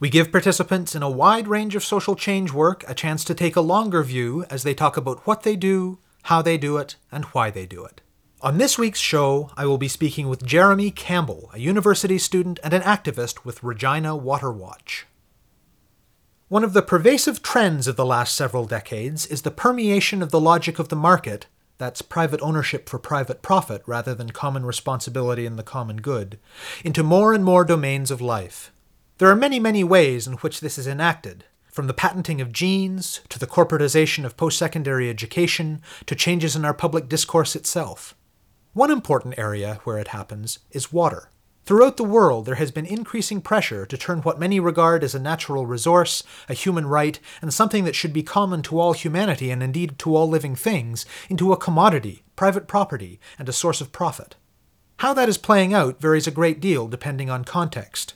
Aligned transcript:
We 0.00 0.10
give 0.10 0.32
participants 0.32 0.94
in 0.94 1.02
a 1.02 1.10
wide 1.10 1.48
range 1.48 1.74
of 1.74 1.84
social 1.84 2.16
change 2.16 2.52
work 2.52 2.84
a 2.88 2.94
chance 2.94 3.24
to 3.24 3.34
take 3.34 3.56
a 3.56 3.60
longer 3.60 4.02
view 4.02 4.44
as 4.50 4.62
they 4.62 4.74
talk 4.74 4.96
about 4.96 5.26
what 5.26 5.42
they 5.42 5.56
do, 5.56 5.98
how 6.24 6.42
they 6.42 6.58
do 6.58 6.76
it, 6.76 6.96
and 7.10 7.24
why 7.26 7.50
they 7.50 7.66
do 7.66 7.84
it. 7.84 8.00
On 8.40 8.58
this 8.58 8.78
week's 8.78 9.00
show, 9.00 9.50
I 9.56 9.66
will 9.66 9.78
be 9.78 9.88
speaking 9.88 10.28
with 10.28 10.46
Jeremy 10.46 10.92
Campbell, 10.92 11.50
a 11.52 11.58
university 11.58 12.18
student 12.18 12.60
and 12.62 12.72
an 12.72 12.82
activist 12.82 13.44
with 13.44 13.62
Regina 13.64 14.14
Water 14.14 14.52
Watch. 14.52 15.06
One 16.48 16.62
of 16.62 16.72
the 16.72 16.80
pervasive 16.80 17.42
trends 17.42 17.88
of 17.88 17.96
the 17.96 18.06
last 18.06 18.34
several 18.34 18.64
decades 18.64 19.26
is 19.26 19.42
the 19.42 19.50
permeation 19.50 20.22
of 20.22 20.30
the 20.30 20.40
logic 20.40 20.78
of 20.78 20.88
the 20.88 20.96
market 20.96 21.46
that's 21.78 22.00
private 22.00 22.40
ownership 22.40 22.88
for 22.88 22.98
private 22.98 23.42
profit 23.42 23.82
rather 23.86 24.14
than 24.14 24.30
common 24.30 24.64
responsibility 24.64 25.44
in 25.44 25.56
the 25.56 25.62
common 25.62 25.96
good 25.96 26.38
into 26.84 27.02
more 27.02 27.32
and 27.32 27.44
more 27.44 27.64
domains 27.64 28.10
of 28.10 28.20
life. 28.20 28.72
There 29.18 29.28
are 29.28 29.34
many, 29.34 29.58
many 29.58 29.82
ways 29.82 30.28
in 30.28 30.34
which 30.34 30.60
this 30.60 30.78
is 30.78 30.86
enacted, 30.86 31.44
from 31.72 31.88
the 31.88 31.94
patenting 31.94 32.40
of 32.40 32.52
genes, 32.52 33.20
to 33.30 33.40
the 33.40 33.48
corporatization 33.48 34.24
of 34.24 34.36
post 34.36 34.56
secondary 34.56 35.10
education, 35.10 35.82
to 36.06 36.14
changes 36.14 36.54
in 36.54 36.64
our 36.64 36.72
public 36.72 37.08
discourse 37.08 37.56
itself. 37.56 38.14
One 38.74 38.92
important 38.92 39.36
area 39.36 39.80
where 39.82 39.98
it 39.98 40.08
happens 40.08 40.60
is 40.70 40.92
water. 40.92 41.32
Throughout 41.64 41.96
the 41.96 42.04
world, 42.04 42.46
there 42.46 42.54
has 42.54 42.70
been 42.70 42.86
increasing 42.86 43.40
pressure 43.40 43.84
to 43.86 43.98
turn 43.98 44.20
what 44.20 44.38
many 44.38 44.60
regard 44.60 45.02
as 45.02 45.16
a 45.16 45.18
natural 45.18 45.66
resource, 45.66 46.22
a 46.48 46.54
human 46.54 46.86
right, 46.86 47.18
and 47.42 47.52
something 47.52 47.82
that 47.82 47.96
should 47.96 48.12
be 48.12 48.22
common 48.22 48.62
to 48.62 48.78
all 48.78 48.92
humanity 48.92 49.50
and 49.50 49.64
indeed 49.64 49.98
to 49.98 50.14
all 50.14 50.28
living 50.28 50.54
things, 50.54 51.04
into 51.28 51.52
a 51.52 51.56
commodity, 51.56 52.22
private 52.36 52.68
property, 52.68 53.18
and 53.36 53.48
a 53.48 53.52
source 53.52 53.80
of 53.80 53.90
profit. 53.90 54.36
How 54.98 55.12
that 55.14 55.28
is 55.28 55.38
playing 55.38 55.74
out 55.74 56.00
varies 56.00 56.28
a 56.28 56.30
great 56.30 56.60
deal 56.60 56.86
depending 56.86 57.28
on 57.28 57.44
context. 57.44 58.14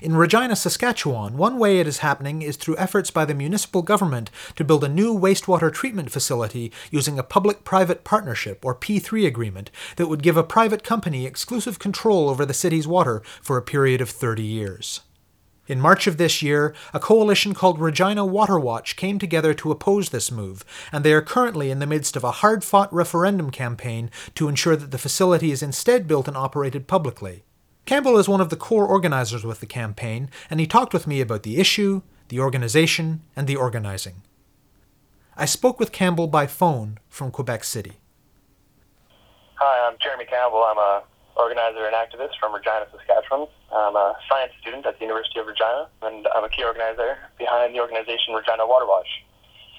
In 0.00 0.14
Regina, 0.14 0.54
Saskatchewan, 0.54 1.36
one 1.36 1.58
way 1.58 1.80
it 1.80 1.88
is 1.88 1.98
happening 1.98 2.40
is 2.40 2.56
through 2.56 2.76
efforts 2.78 3.10
by 3.10 3.24
the 3.24 3.34
municipal 3.34 3.82
government 3.82 4.30
to 4.54 4.62
build 4.62 4.84
a 4.84 4.88
new 4.88 5.12
wastewater 5.12 5.72
treatment 5.72 6.12
facility 6.12 6.70
using 6.92 7.18
a 7.18 7.24
public 7.24 7.64
private 7.64 8.04
partnership 8.04 8.64
or 8.64 8.76
P3 8.76 9.26
agreement 9.26 9.72
that 9.96 10.06
would 10.06 10.22
give 10.22 10.36
a 10.36 10.44
private 10.44 10.84
company 10.84 11.26
exclusive 11.26 11.80
control 11.80 12.28
over 12.28 12.46
the 12.46 12.54
city's 12.54 12.86
water 12.86 13.22
for 13.42 13.56
a 13.56 13.62
period 13.62 14.00
of 14.00 14.08
30 14.08 14.44
years. 14.44 15.00
In 15.66 15.80
March 15.80 16.06
of 16.06 16.16
this 16.16 16.42
year, 16.42 16.76
a 16.94 17.00
coalition 17.00 17.52
called 17.52 17.80
Regina 17.80 18.24
Water 18.24 18.58
Watch 18.58 18.94
came 18.94 19.18
together 19.18 19.52
to 19.54 19.72
oppose 19.72 20.10
this 20.10 20.30
move, 20.30 20.64
and 20.92 21.04
they 21.04 21.12
are 21.12 21.20
currently 21.20 21.72
in 21.72 21.80
the 21.80 21.88
midst 21.88 22.14
of 22.14 22.22
a 22.22 22.30
hard 22.30 22.62
fought 22.62 22.92
referendum 22.94 23.50
campaign 23.50 24.12
to 24.36 24.48
ensure 24.48 24.76
that 24.76 24.92
the 24.92 24.96
facility 24.96 25.50
is 25.50 25.60
instead 25.60 26.06
built 26.06 26.28
and 26.28 26.36
operated 26.36 26.86
publicly. 26.86 27.42
Campbell 27.88 28.18
is 28.18 28.28
one 28.28 28.42
of 28.42 28.50
the 28.50 28.56
core 28.60 28.84
organizers 28.84 29.46
with 29.48 29.60
the 29.60 29.66
campaign, 29.66 30.28
and 30.50 30.60
he 30.60 30.66
talked 30.66 30.92
with 30.92 31.06
me 31.06 31.22
about 31.22 31.42
the 31.42 31.56
issue, 31.56 32.02
the 32.28 32.38
organization, 32.38 33.22
and 33.34 33.48
the 33.48 33.56
organizing. 33.56 34.20
I 35.38 35.46
spoke 35.46 35.80
with 35.80 35.90
Campbell 35.90 36.26
by 36.26 36.46
phone 36.46 36.98
from 37.08 37.30
Quebec 37.30 37.64
City. 37.64 37.96
Hi, 39.54 39.88
I'm 39.88 39.96
Jeremy 40.04 40.26
Campbell. 40.26 40.68
I'm 40.68 40.76
a 40.76 41.02
organizer 41.40 41.88
and 41.88 41.96
activist 41.96 42.36
from 42.38 42.52
Regina, 42.52 42.84
Saskatchewan. 42.92 43.48
I'm 43.72 43.96
a 43.96 44.20
science 44.28 44.52
student 44.60 44.84
at 44.84 44.98
the 44.98 45.06
University 45.06 45.40
of 45.40 45.46
Regina, 45.46 45.88
and 46.02 46.28
I'm 46.36 46.44
a 46.44 46.50
key 46.50 46.64
organizer 46.64 47.16
behind 47.38 47.74
the 47.74 47.80
organization 47.80 48.34
Regina 48.36 48.66
Water 48.66 48.84
Watch. 48.84 49.08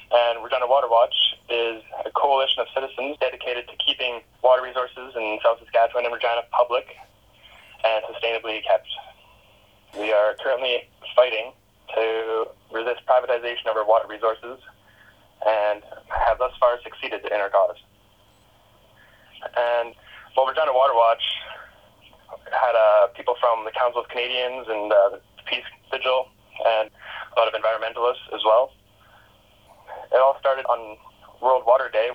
And 0.09 0.44
Regina 0.44 0.66
Water 0.66 0.90
Watch 0.90 1.14
is 1.47 1.84
a 2.03 2.09
coalition 2.09 2.58
of 2.58 2.74
citizens 2.74 3.18
dedicated 3.22 3.70
to 3.70 3.78
keeping 3.86 4.22
water 4.41 4.64
resources 4.64 5.14
in 5.14 5.38
South 5.46 5.62
Saskatchewan 5.62 6.06
and 6.06 6.14
Regina 6.16 6.41
public 6.50 6.97
and 7.84 8.03
sustainably 8.06 8.63
kept. 8.63 8.88
We 9.97 10.13
are 10.13 10.35
currently 10.44 10.90
fighting 11.16 11.51
to 11.95 12.47
resist 12.72 13.01
privatization 13.07 13.67
of 13.69 13.78
our 13.78 13.85
water 13.85 14.07
resources 14.07 14.59
and 15.45 15.84
have 16.09 16.38
thus 16.38 16.51
far 16.59 16.79
succeeded 16.84 17.25
in 17.25 17.40
our 17.40 17.50
cause. 17.50 17.78
And 19.57 19.95
well, 20.35 20.45
Regina 20.45 20.73
Water 20.73 20.94
Watch 20.94 21.23
had 22.51 22.75
uh, 22.75 23.07
people 23.16 23.35
from 23.40 23.66
the 23.66 23.72
Council 23.72 24.01
of 24.01 24.07
Canadians 24.09 24.67
and 24.69 24.91
uh, 24.91 25.09
the 25.17 25.22
Peace 25.46 25.66
Vigil 25.91 26.28
and 26.66 26.90
a 26.91 27.40
lot 27.40 27.47
of 27.47 27.56
environmentalists 27.56 28.28
as 28.34 28.41
well. 28.46 28.72
It 30.11 30.19
all 30.19 30.38
started 30.40 30.66
on 30.66 30.97
World 31.41 31.63
Water 31.66 31.90
Day. 31.91 32.11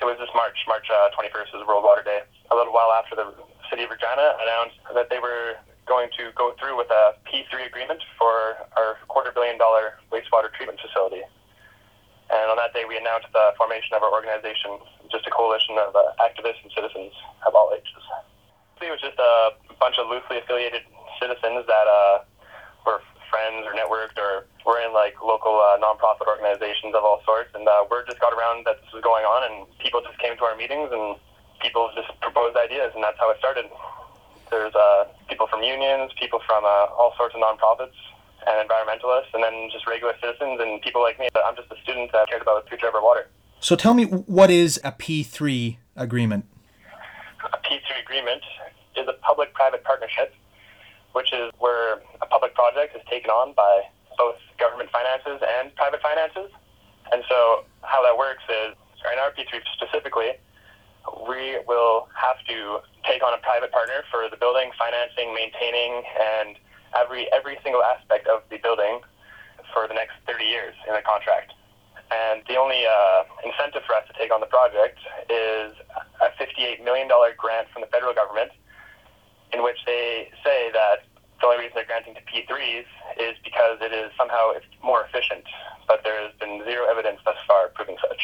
It 0.00 0.04
was 0.04 0.16
this 0.18 0.30
March, 0.34 0.56
March 0.68 0.86
uh, 0.90 1.10
21st 1.18 1.60
is 1.60 1.66
World 1.66 1.84
Water 1.84 2.02
Day. 2.02 2.20
A 2.50 2.54
little 2.54 2.72
while 2.72 2.92
after 2.92 3.16
the 3.16 3.34
city 3.78 3.86
of 3.86 3.94
Regina 3.94 4.34
announced 4.42 4.74
that 4.90 5.06
they 5.06 5.22
were 5.22 5.54
going 5.86 6.10
to 6.18 6.34
go 6.34 6.50
through 6.58 6.74
with 6.74 6.90
a 6.90 7.14
P3 7.30 7.62
agreement 7.62 8.02
for 8.18 8.58
our 8.74 8.98
quarter 9.06 9.30
billion 9.30 9.54
dollar 9.54 9.94
wastewater 10.10 10.50
treatment 10.50 10.82
facility. 10.82 11.22
And 12.28 12.50
on 12.50 12.58
that 12.58 12.74
day, 12.74 12.82
we 12.90 12.98
announced 12.98 13.30
the 13.30 13.54
formation 13.54 13.94
of 13.94 14.02
our 14.02 14.10
organization, 14.10 14.82
just 15.14 15.30
a 15.30 15.32
coalition 15.32 15.78
of 15.78 15.94
uh, 15.94 16.10
activists 16.18 16.58
and 16.66 16.74
citizens 16.74 17.14
of 17.46 17.54
all 17.54 17.70
ages. 17.70 18.02
It 18.82 18.90
was 18.90 19.00
just 19.00 19.16
a 19.16 19.54
bunch 19.78 19.94
of 19.96 20.10
loosely 20.10 20.42
affiliated 20.42 20.82
citizens 21.22 21.62
that 21.70 21.86
uh, 21.86 22.26
were 22.82 22.98
friends 23.30 23.62
or 23.62 23.78
networked 23.78 24.18
or 24.18 24.50
were 24.66 24.82
in 24.82 24.90
like 24.90 25.14
local 25.22 25.54
uh, 25.54 25.78
nonprofit 25.78 26.26
organizations 26.26 26.98
of 26.98 27.06
all 27.06 27.22
sorts. 27.24 27.54
And 27.54 27.62
uh, 27.62 27.86
word 27.86 28.10
just 28.10 28.18
got 28.18 28.34
around 28.34 28.66
that 28.66 28.82
this 28.82 28.90
was 28.90 29.06
going 29.06 29.24
on, 29.24 29.46
and 29.46 29.54
people 29.78 30.02
just 30.02 30.18
came 30.18 30.36
to 30.36 30.44
our 30.44 30.58
meetings 30.58 30.90
and 30.90 31.16
people 31.60 31.90
just 31.94 32.08
proposed 32.20 32.37
and 32.98 33.04
that's 33.04 33.18
how 33.20 33.30
it 33.30 33.38
started. 33.38 33.70
There's 34.50 34.74
uh, 34.74 35.04
people 35.28 35.46
from 35.46 35.62
unions, 35.62 36.10
people 36.18 36.40
from 36.44 36.64
uh, 36.64 36.90
all 36.98 37.14
sorts 37.16 37.36
of 37.36 37.40
nonprofits, 37.40 37.94
and 38.42 38.58
environmentalists, 38.58 39.30
and 39.34 39.42
then 39.42 39.70
just 39.70 39.86
regular 39.86 40.14
citizens 40.20 40.58
and 40.60 40.82
people 40.82 41.00
like 41.00 41.18
me. 41.20 41.28
I'm 41.46 41.54
just 41.54 41.70
a 41.70 41.78
student 41.82 42.10
that 42.10 42.28
cared 42.28 42.42
about 42.42 42.64
the 42.64 42.68
future 42.68 42.88
of 42.88 42.94
our 42.96 43.02
water. 43.02 43.28
So 43.60 43.76
tell 43.76 43.94
me, 43.94 44.04
what 44.04 44.50
is 44.50 44.80
a 44.82 44.90
P3 44.90 45.78
agreement? 45.94 46.46
A 47.52 47.58
P3 47.58 48.02
agreement 48.02 48.42
is 48.96 49.06
a 49.06 49.14
public-private 49.22 49.84
partnership, 49.84 50.34
which 51.12 51.32
is 51.32 51.52
where 51.58 52.02
a 52.20 52.26
public 52.26 52.54
project 52.54 52.96
is 52.96 53.02
taken 53.08 53.30
on 53.30 53.54
by 53.54 53.82
both 54.16 54.36
government 54.58 54.90
finances 54.90 55.38
and 55.60 55.74
private 55.76 56.02
finances. 56.02 56.50
And 57.12 57.22
so 57.28 57.64
how 57.82 58.02
that 58.02 58.18
works 58.18 58.42
is, 58.48 58.74
in 59.12 59.18
our 59.20 59.30
P3 59.30 59.62
specifically, 59.76 60.34
we 61.28 61.58
will 61.66 62.08
have 62.14 62.38
to 62.48 62.80
take 63.04 63.22
on 63.22 63.32
a 63.34 63.40
private 63.42 63.72
partner 63.72 64.04
for 64.10 64.28
the 64.30 64.36
building, 64.36 64.70
financing, 64.78 65.34
maintaining, 65.34 66.02
and 66.18 66.56
every 66.96 67.30
every 67.32 67.58
single 67.62 67.82
aspect 67.82 68.26
of 68.26 68.42
the 68.50 68.58
building 68.58 69.00
for 69.72 69.86
the 69.86 69.94
next 69.94 70.14
30 70.26 70.44
years 70.44 70.74
in 70.86 70.94
the 70.94 71.02
contract. 71.02 71.52
And 72.10 72.40
the 72.48 72.56
only 72.56 72.84
uh, 72.88 73.24
incentive 73.44 73.82
for 73.84 73.94
us 73.94 74.04
to 74.08 74.14
take 74.16 74.32
on 74.32 74.40
the 74.40 74.48
project 74.48 74.98
is 75.28 75.76
a 76.24 76.32
$58 76.40 76.82
million 76.82 77.06
grant 77.36 77.68
from 77.68 77.82
the 77.82 77.90
federal 77.92 78.14
government, 78.14 78.50
in 79.52 79.62
which 79.62 79.76
they 79.84 80.30
say 80.42 80.70
that 80.72 81.04
the 81.40 81.46
only 81.46 81.68
reason 81.68 81.72
they're 81.76 81.86
granting 81.86 82.14
to 82.16 82.24
P3s 82.24 82.88
is 83.20 83.36
because 83.44 83.78
it 83.80 83.92
is 83.92 84.10
somehow 84.16 84.52
more 84.82 85.04
efficient. 85.04 85.44
But 85.86 86.00
there 86.02 86.16
has 86.24 86.32
been 86.40 86.64
zero 86.64 86.88
evidence 86.88 87.20
thus 87.24 87.36
far 87.46 87.68
proving 87.68 87.96
such. 88.00 88.22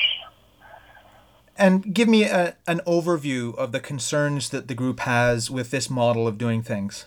And 1.64 1.94
give 1.94 2.08
me 2.10 2.24
a, 2.24 2.56
an 2.66 2.82
overview 2.86 3.56
of 3.56 3.72
the 3.72 3.80
concerns 3.80 4.50
that 4.50 4.68
the 4.68 4.74
group 4.74 5.00
has 5.00 5.50
with 5.50 5.70
this 5.70 5.88
model 5.88 6.28
of 6.28 6.36
doing 6.36 6.62
things. 6.62 7.06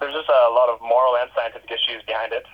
There's 0.00 0.12
just 0.12 0.28
a 0.28 0.50
lot 0.50 0.68
of 0.68 0.80
moral 0.80 1.14
and 1.16 1.30
scientific 1.36 1.70
issues 1.70 2.02
behind 2.04 2.32
it. 2.32 2.44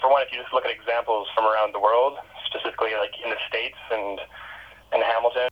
For 0.00 0.10
one, 0.10 0.20
if 0.22 0.32
you 0.32 0.40
just 0.42 0.52
look 0.52 0.64
at 0.64 0.72
examples 0.72 1.28
from 1.32 1.44
around 1.44 1.74
the 1.74 1.78
world, 1.78 2.18
specifically 2.44 2.90
like 2.98 3.12
in 3.22 3.30
the 3.30 3.36
States 3.48 3.76
and 3.92 4.18
in 4.92 5.00
Hamilton, 5.00 5.48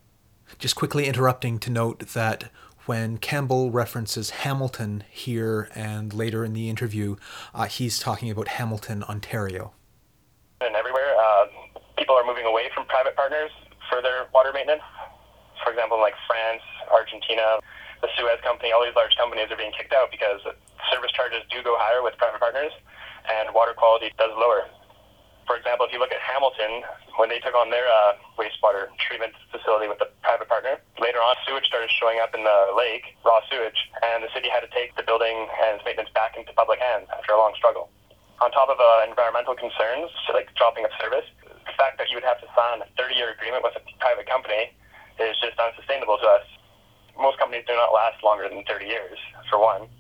Just 0.58 0.74
quickly 0.74 1.06
interrupting 1.06 1.60
to 1.60 1.70
note 1.70 2.00
that 2.14 2.50
when 2.86 3.18
Campbell 3.18 3.70
references 3.70 4.30
Hamilton 4.42 5.04
here 5.08 5.68
and 5.72 6.12
later 6.12 6.44
in 6.44 6.52
the 6.52 6.68
interview, 6.68 7.14
uh, 7.54 7.66
he's 7.66 8.00
talking 8.00 8.28
about 8.28 8.48
Hamilton, 8.48 9.04
Ontario. 9.04 9.72
and 10.60 10.74
everywhere, 10.74 11.14
uh, 11.16 11.46
people 11.96 12.16
are 12.16 12.26
moving 12.26 12.44
away 12.44 12.70
from 12.74 12.84
private 12.86 13.14
partners 13.14 13.52
for 13.88 14.02
their 14.02 14.26
water 14.34 14.50
maintenance. 14.52 14.82
For 15.68 15.76
example, 15.76 16.00
like 16.00 16.16
France, 16.24 16.64
Argentina, 16.88 17.60
the 18.00 18.08
Suez 18.16 18.40
Company, 18.40 18.72
all 18.72 18.80
these 18.80 18.96
large 18.96 19.12
companies 19.20 19.52
are 19.52 19.60
being 19.60 19.76
kicked 19.76 19.92
out 19.92 20.08
because 20.08 20.40
service 20.88 21.12
charges 21.12 21.44
do 21.52 21.60
go 21.60 21.76
higher 21.76 22.00
with 22.00 22.16
private 22.16 22.40
partners 22.40 22.72
and 23.28 23.52
water 23.52 23.76
quality 23.76 24.08
does 24.16 24.32
lower. 24.40 24.64
For 25.44 25.60
example, 25.60 25.84
if 25.84 25.92
you 25.92 26.00
look 26.00 26.08
at 26.08 26.24
Hamilton, 26.24 26.88
when 27.20 27.28
they 27.28 27.36
took 27.36 27.52
on 27.52 27.68
their 27.68 27.84
uh, 27.84 28.16
wastewater 28.40 28.88
treatment 28.96 29.36
facility 29.52 29.92
with 29.92 30.00
a 30.00 30.08
private 30.24 30.48
partner, 30.48 30.80
later 30.96 31.20
on 31.20 31.36
sewage 31.44 31.68
started 31.68 31.92
showing 31.92 32.16
up 32.16 32.32
in 32.32 32.48
the 32.48 32.72
lake, 32.72 33.04
raw 33.28 33.44
sewage, 33.52 33.76
and 34.00 34.24
the 34.24 34.32
city 34.32 34.48
had 34.48 34.64
to 34.64 34.72
take 34.72 34.96
the 34.96 35.04
building 35.04 35.52
and 35.68 35.76
its 35.76 35.84
maintenance 35.84 36.08
back 36.16 36.32
into 36.32 36.48
public 36.56 36.80
hands 36.80 37.12
after 37.12 37.36
a 37.36 37.38
long 37.40 37.52
struggle. 37.60 37.92
On 38.40 38.48
top 38.56 38.72
of 38.72 38.80
uh, 38.80 39.04
environmental 39.04 39.52
concerns, 39.52 40.08
so 40.24 40.32
like 40.32 40.48
dropping 40.56 40.88
of 40.88 40.96
service, 40.96 41.28
the 41.44 41.76
fact 41.76 42.00
that 42.00 42.08
you 42.08 42.16
would 42.16 42.24
have 42.24 42.40
to 42.40 42.48
sign 42.56 42.80
a 42.80 42.88
30-year 42.96 43.36
agreement 43.36 43.60
with 43.60 43.76
a 43.76 43.84
private 44.00 44.24
company 44.24 44.72
is 45.20 45.36
just 45.40 45.58
unsustainable 45.58 46.18
to 46.18 46.26
us. 46.26 46.46
Most 47.18 47.38
companies 47.38 47.64
do 47.66 47.74
not 47.74 47.92
last 47.92 48.22
longer 48.22 48.48
than 48.48 48.62
30 48.64 48.86
years, 48.86 49.18
for 49.50 49.58
one. 49.58 49.90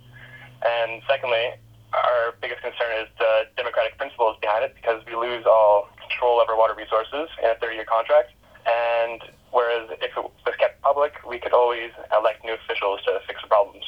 And 0.62 1.02
secondly, 1.06 1.58
our 1.94 2.34
biggest 2.40 2.62
concern 2.62 3.02
is 3.02 3.08
the 3.18 3.48
democratic 3.56 3.98
principles 3.98 4.36
behind 4.40 4.64
it 4.64 4.74
because 4.74 5.02
we 5.06 5.14
lose 5.14 5.46
all 5.46 5.88
control 5.98 6.40
over 6.40 6.56
water 6.56 6.74
resources 6.74 7.28
in 7.42 7.50
a 7.50 7.56
30 7.58 7.74
year 7.74 7.88
contract. 7.88 8.32
And 8.66 9.22
whereas 9.50 9.88
if 10.02 10.12
it 10.16 10.22
was 10.22 10.56
kept 10.58 10.82
public, 10.82 11.14
we 11.26 11.38
could 11.38 11.52
always 11.52 11.90
elect 12.12 12.44
new 12.44 12.54
officials 12.54 13.00
to 13.06 13.20
fix 13.26 13.40
the 13.42 13.48
problems. 13.48 13.84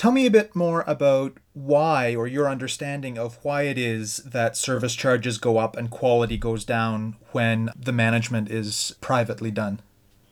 Tell 0.00 0.16
me 0.16 0.24
a 0.24 0.32
bit 0.32 0.56
more 0.56 0.80
about 0.88 1.36
why, 1.52 2.16
or 2.16 2.24
your 2.24 2.48
understanding 2.48 3.20
of 3.20 3.36
why 3.44 3.68
it 3.68 3.76
is 3.76 4.24
that 4.24 4.56
service 4.56 4.96
charges 4.96 5.36
go 5.36 5.58
up 5.58 5.76
and 5.76 5.92
quality 5.92 6.38
goes 6.40 6.64
down 6.64 7.20
when 7.36 7.68
the 7.76 7.92
management 7.92 8.48
is 8.48 8.96
privately 9.02 9.50
done. 9.50 9.84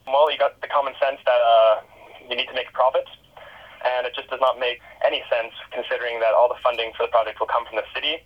Well, 0.06 0.32
you 0.32 0.40
got 0.40 0.58
the 0.64 0.72
common 0.72 0.94
sense 0.96 1.20
that 1.28 1.42
uh, 1.44 1.84
you 2.30 2.34
need 2.34 2.48
to 2.48 2.56
make 2.56 2.72
a 2.72 2.72
profit 2.72 3.04
and 3.84 4.06
it 4.08 4.16
just 4.16 4.32
does 4.32 4.40
not 4.40 4.56
make 4.56 4.80
any 5.04 5.20
sense 5.28 5.52
considering 5.68 6.16
that 6.24 6.32
all 6.32 6.48
the 6.48 6.56
funding 6.64 6.96
for 6.96 7.04
the 7.04 7.12
project 7.12 7.36
will 7.36 7.52
come 7.52 7.68
from 7.68 7.76
the 7.76 7.84
city 7.92 8.24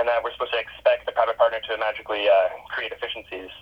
and 0.00 0.08
that 0.08 0.24
we're 0.24 0.32
supposed 0.32 0.56
to 0.56 0.60
expect 0.64 1.04
the 1.04 1.12
private 1.12 1.36
partner 1.36 1.60
to 1.68 1.76
magically 1.76 2.24
uh, 2.24 2.56
create 2.72 2.88
efficiencies, 2.88 3.52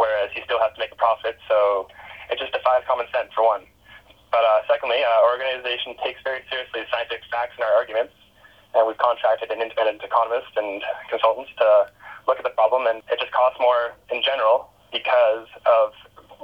whereas 0.00 0.32
he 0.32 0.40
still 0.48 0.56
has 0.64 0.72
to 0.72 0.80
make 0.80 0.88
a 0.88 0.96
profit. 0.96 1.36
So 1.52 1.92
it 2.32 2.40
just 2.40 2.56
defies 2.56 2.80
common 2.88 3.12
sense, 3.12 3.28
for 3.36 3.44
one. 3.44 3.68
But 4.36 4.44
uh, 4.44 4.60
secondly, 4.68 5.00
uh, 5.00 5.24
our 5.24 5.32
organization 5.32 5.96
takes 6.04 6.20
very 6.20 6.44
seriously 6.52 6.84
scientific 6.92 7.24
facts 7.32 7.56
in 7.56 7.64
our 7.64 7.72
arguments, 7.72 8.12
and 8.76 8.84
we've 8.84 9.00
contracted 9.00 9.48
an 9.48 9.64
independent 9.64 10.04
economist 10.04 10.52
and 10.60 10.84
consultants 11.08 11.56
to 11.56 11.88
look 12.28 12.36
at 12.36 12.44
the 12.44 12.52
problem, 12.52 12.84
and 12.84 13.00
it 13.08 13.16
just 13.16 13.32
costs 13.32 13.56
more 13.56 13.96
in 14.12 14.20
general 14.20 14.68
because 14.92 15.48
of 15.64 15.96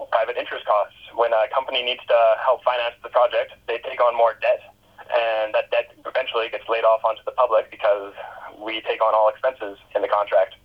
private 0.08 0.40
interest 0.40 0.64
costs. 0.64 0.96
When 1.12 1.36
a 1.36 1.52
company 1.52 1.84
needs 1.84 2.00
to 2.08 2.16
help 2.40 2.64
finance 2.64 2.96
the 3.04 3.12
project, 3.12 3.60
they 3.68 3.76
take 3.84 4.00
on 4.00 4.16
more 4.16 4.40
debt, 4.40 4.64
and 5.12 5.52
that 5.52 5.68
debt 5.68 5.92
eventually 6.08 6.48
gets 6.48 6.64
laid 6.72 6.88
off 6.88 7.04
onto 7.04 7.20
the 7.28 7.36
public 7.36 7.68
because 7.68 8.16
we 8.56 8.80
take 8.88 9.04
on 9.04 9.12
all 9.12 9.28
expenses 9.28 9.76
in 9.92 10.00
the 10.00 10.08
contract. 10.08 10.56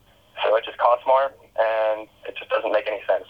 So 0.47 0.55
it 0.55 0.63
just 0.63 0.79
costs 0.79 1.03
more, 1.03 1.35
and 1.59 2.07
it 2.23 2.39
just 2.39 2.47
doesn't 2.47 2.71
make 2.71 2.87
any 2.87 3.03
sense. 3.03 3.27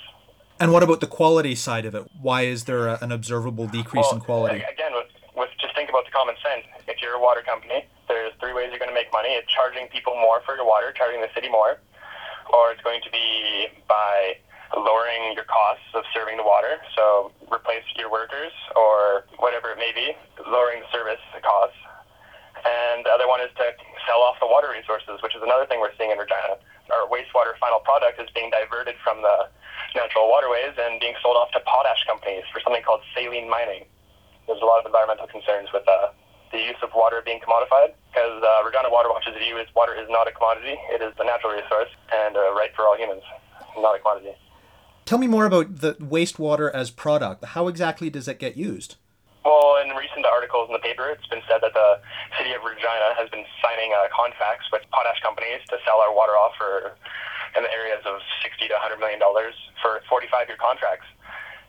And 0.59 0.74
what 0.74 0.81
about 0.81 1.01
the 1.01 1.07
quality 1.07 1.54
side 1.54 1.86
of 1.86 1.94
it? 1.94 2.09
Why 2.19 2.44
is 2.44 2.65
there 2.65 2.88
a, 2.88 2.98
an 3.01 3.12
observable 3.12 3.68
decrease 3.68 4.06
well, 4.09 4.15
in 4.15 4.19
quality? 4.21 4.56
Again, 4.65 4.94
with, 4.94 5.07
with 5.36 5.50
just 5.62 5.75
think 5.75 5.89
about 5.89 6.06
the 6.06 6.12
common 6.12 6.36
sense. 6.42 6.65
If 6.88 7.01
you're 7.01 7.13
a 7.13 7.21
water 7.21 7.42
company, 7.45 7.86
there's 8.07 8.33
three 8.39 8.54
ways 8.54 8.69
you're 8.71 8.81
going 8.81 8.89
to 8.89 8.98
make 8.98 9.12
money. 9.13 9.30
It's 9.30 9.51
charging 9.54 9.88
people 9.89 10.15
more 10.15 10.42
for 10.45 10.56
your 10.56 10.65
water, 10.65 10.92
charging 10.98 11.21
the 11.21 11.30
city 11.36 11.50
more, 11.50 11.77
or 12.50 12.71
it's 12.71 12.81
going 12.81 13.01
to 13.06 13.12
be 13.12 13.69
by 13.88 14.38
lowering 14.75 15.33
your 15.38 15.45
costs 15.45 15.86
of 15.94 16.04
serving 16.13 16.38
the 16.38 16.44
water. 16.44 16.81
So 16.98 17.31
replace 17.54 17.86
your 17.95 18.12
workers 18.12 18.51
or 18.75 19.30
whatever 19.38 19.71
it 19.71 19.77
may 19.77 19.94
be, 19.94 20.18
lowering 20.50 20.81
the 20.81 20.89
service 20.89 21.21
costs. 21.45 21.77
And 22.65 23.06
the 23.06 23.13
other 23.13 23.30
one 23.30 23.39
is 23.39 23.54
to 23.62 23.65
sell 24.09 24.25
off 24.25 24.42
the 24.42 24.50
water 24.50 24.74
resources, 24.74 25.21
which 25.21 25.38
is 25.38 25.45
another 25.45 25.69
thing 25.69 25.80
we're 25.80 25.94
seeing 25.95 26.09
in 26.09 26.18
Regina. 26.18 26.57
Our 26.89 27.06
wastewater 27.07 27.54
final 27.62 27.80
product 27.80 28.19
is 28.19 28.27
being 28.33 28.50
diverted 28.50 28.95
from 29.04 29.21
the 29.21 29.48
natural 29.97 30.29
waterways 30.29 30.77
and 30.77 31.01
being 31.01 31.17
sold 31.25 31.35
off 31.35 31.49
to 31.57 31.59
potash 31.65 32.05
companies 32.05 32.45
for 32.53 32.61
something 32.61 32.85
called 32.85 33.01
saline 33.17 33.49
mining. 33.49 33.89
There's 34.45 34.61
a 34.61 34.69
lot 34.69 34.79
of 34.79 34.85
environmental 34.85 35.27
concerns 35.27 35.73
with 35.73 35.83
uh, 35.89 36.13
the 36.53 36.61
use 36.61 36.79
of 36.85 36.94
water 36.95 37.21
being 37.25 37.41
commodified 37.41 37.97
because 38.13 38.39
uh, 38.39 38.63
Regina 38.63 38.94
Water 38.94 39.09
Watch's 39.09 39.35
view 39.41 39.57
is 39.57 39.67
water 39.75 39.97
is 39.97 40.07
not 40.09 40.29
a 40.29 40.31
commodity. 40.31 40.77
It 40.94 41.01
is 41.01 41.11
a 41.19 41.25
natural 41.25 41.51
resource 41.57 41.89
and 42.13 42.38
a 42.38 42.53
right 42.55 42.71
for 42.75 42.85
all 42.85 42.95
humans, 42.95 43.23
not 43.75 43.97
a 43.97 43.99
commodity. 43.99 44.38
Tell 45.05 45.17
me 45.17 45.27
more 45.27 45.45
about 45.45 45.79
the 45.79 45.95
wastewater 45.95 46.71
as 46.71 46.91
product. 46.91 47.57
How 47.57 47.67
exactly 47.67 48.09
does 48.09 48.27
it 48.27 48.39
get 48.39 48.55
used? 48.55 48.95
Well, 49.44 49.79
in 49.79 49.95
recent 49.95 50.25
articles 50.25 50.67
in 50.67 50.73
the 50.73 50.83
paper, 50.83 51.07
it's 51.07 51.27
been 51.27 51.41
said 51.47 51.63
that 51.63 51.71
the 51.71 51.99
city 52.35 52.51
of 52.51 52.59
Regina 52.67 53.15
has 53.15 53.29
been 53.31 53.47
signing 53.63 53.95
uh, 53.95 54.11
contracts 54.11 54.67
with 54.71 54.83
potash 54.91 55.23
companies 55.23 55.63
to 55.71 55.79
sell 55.88 56.03
our 56.03 56.13
water 56.13 56.35
off 56.35 56.51
for 56.59 56.91
in 57.57 57.65
the 57.65 57.74
areas 57.74 58.06
of 58.06 58.21
60 58.45 58.69
to 58.69 58.75
100 58.77 59.01
million 59.01 59.18
dollars 59.19 59.57
for 59.81 60.00
45 60.07 60.48
year 60.48 60.59
contracts. 60.62 61.09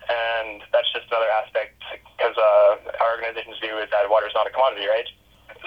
And 0.09 0.65
that's 0.73 0.89
just 0.93 1.09
another 1.13 1.29
aspect 1.29 1.81
because 2.17 2.37
uh, 2.37 3.01
our 3.01 3.17
organization's 3.17 3.61
view 3.61 3.77
is 3.77 3.89
that 3.93 4.09
water 4.09 4.29
is 4.29 4.37
not 4.37 4.49
a 4.49 4.53
commodity, 4.53 4.89
right? 4.89 5.09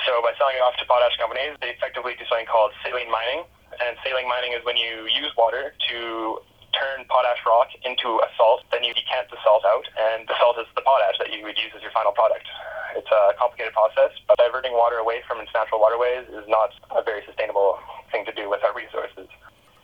So 0.06 0.18
by 0.26 0.34
selling 0.42 0.58
it 0.58 0.64
off 0.66 0.74
to 0.82 0.86
potash 0.90 1.14
companies, 1.22 1.58
they 1.62 1.74
effectively 1.78 2.18
do 2.18 2.26
something 2.26 2.50
called 2.50 2.74
saline 2.82 3.12
mining. 3.12 3.46
And 3.78 3.98
saline 4.02 4.26
mining 4.26 4.58
is 4.58 4.66
when 4.66 4.78
you 4.78 5.06
use 5.10 5.30
water 5.38 5.78
to 5.90 6.42
turn 6.74 7.06
potash 7.06 7.42
rock 7.46 7.70
into 7.84 8.18
a 8.24 8.28
salt, 8.38 8.66
then 8.72 8.82
you 8.82 8.96
decant 8.96 9.30
the 9.30 9.38
salt 9.44 9.62
out, 9.68 9.86
and 10.00 10.26
the 10.28 10.36
salt 10.40 10.58
is 10.58 10.66
the 10.74 10.82
potash 10.82 11.20
that 11.20 11.30
you 11.30 11.44
would 11.44 11.60
use 11.60 11.70
as 11.76 11.84
your 11.84 11.92
final 11.92 12.12
product. 12.16 12.48
It's 12.96 13.12
a 13.12 13.36
complicated 13.38 13.76
process, 13.76 14.12
but 14.28 14.40
diverting 14.40 14.74
water 14.74 14.98
away 14.98 15.24
from 15.28 15.40
its 15.40 15.52
natural 15.54 15.80
waterways 15.80 16.28
is 16.32 16.48
not 16.48 16.72
a 16.92 17.04
very 17.04 17.24
sustainable 17.28 17.80
thing 18.12 18.26
to 18.26 18.34
do 18.34 18.50
with 18.50 18.64
our 18.64 18.74
resources. 18.76 19.28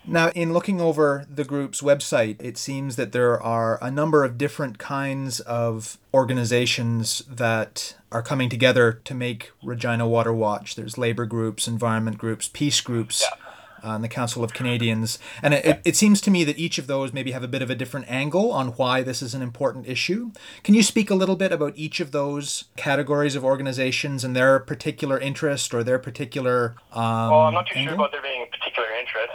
Now, 0.10 0.30
in 0.30 0.54
looking 0.54 0.80
over 0.80 1.26
the 1.30 1.44
group's 1.44 1.82
website, 1.82 2.42
it 2.42 2.58
seems 2.58 2.96
that 2.96 3.12
there 3.12 3.42
are 3.42 3.78
a 3.84 3.92
number 3.92 4.24
of 4.24 4.38
different 4.38 4.78
kinds 4.78 5.42
of 5.42 5.98
organizations 6.14 7.24
that 7.30 7.96
are 8.10 8.22
coming 8.22 8.48
together 8.48 9.02
to 9.04 9.14
make 9.14 9.52
Regina 9.62 10.08
Water 10.08 10.32
Watch. 10.32 10.76
There's 10.76 10.98
labor 10.98 11.26
groups, 11.26 11.68
environment 11.68 12.18
groups, 12.18 12.50
peace 12.52 12.80
groups. 12.80 13.26
Yeah 13.30 13.44
uh, 13.84 13.92
and 13.92 14.04
the 14.04 14.10
Council 14.10 14.44
of 14.44 14.54
Canadians. 14.54 15.20
And 15.42 15.54
it, 15.54 15.82
it, 15.86 15.96
seems 15.96 16.22
to 16.22 16.32
me 16.32 16.44
that 16.44 16.58
each 16.58 16.78
of 16.78 16.88
those 16.88 17.14
maybe 17.14 17.32
have 17.32 17.44
a 17.44 17.48
bit 17.48 17.62
of 17.62 17.70
a 17.70 17.76
different 17.76 18.10
angle 18.10 18.52
on 18.52 18.70
why 18.70 19.04
this 19.04 19.22
is 19.22 19.34
an 19.34 19.42
important 19.42 19.88
issue. 19.88 20.32
Can 20.64 20.74
you 20.74 20.84
speak 20.84 21.10
a 21.10 21.16
little 21.16 21.36
bit 21.36 21.52
about 21.52 21.74
each 21.76 22.00
of 22.00 22.12
those 22.12 22.66
categories 22.76 23.36
of 23.36 23.44
organizations 23.44 24.24
and 24.24 24.36
their 24.36 24.60
particular 24.60 25.20
interest 25.20 25.74
or 25.74 25.84
their 25.84 26.00
particular 26.00 26.76
um, 26.92 27.32
Well, 27.32 27.40
I'm 27.42 27.54
not 27.54 27.68
too 27.68 27.76
angle? 27.76 27.92
sure 27.92 27.96
about 27.96 28.12
there 28.12 28.22
being 28.22 28.46
particular 28.52 28.90
interest. 29.00 29.32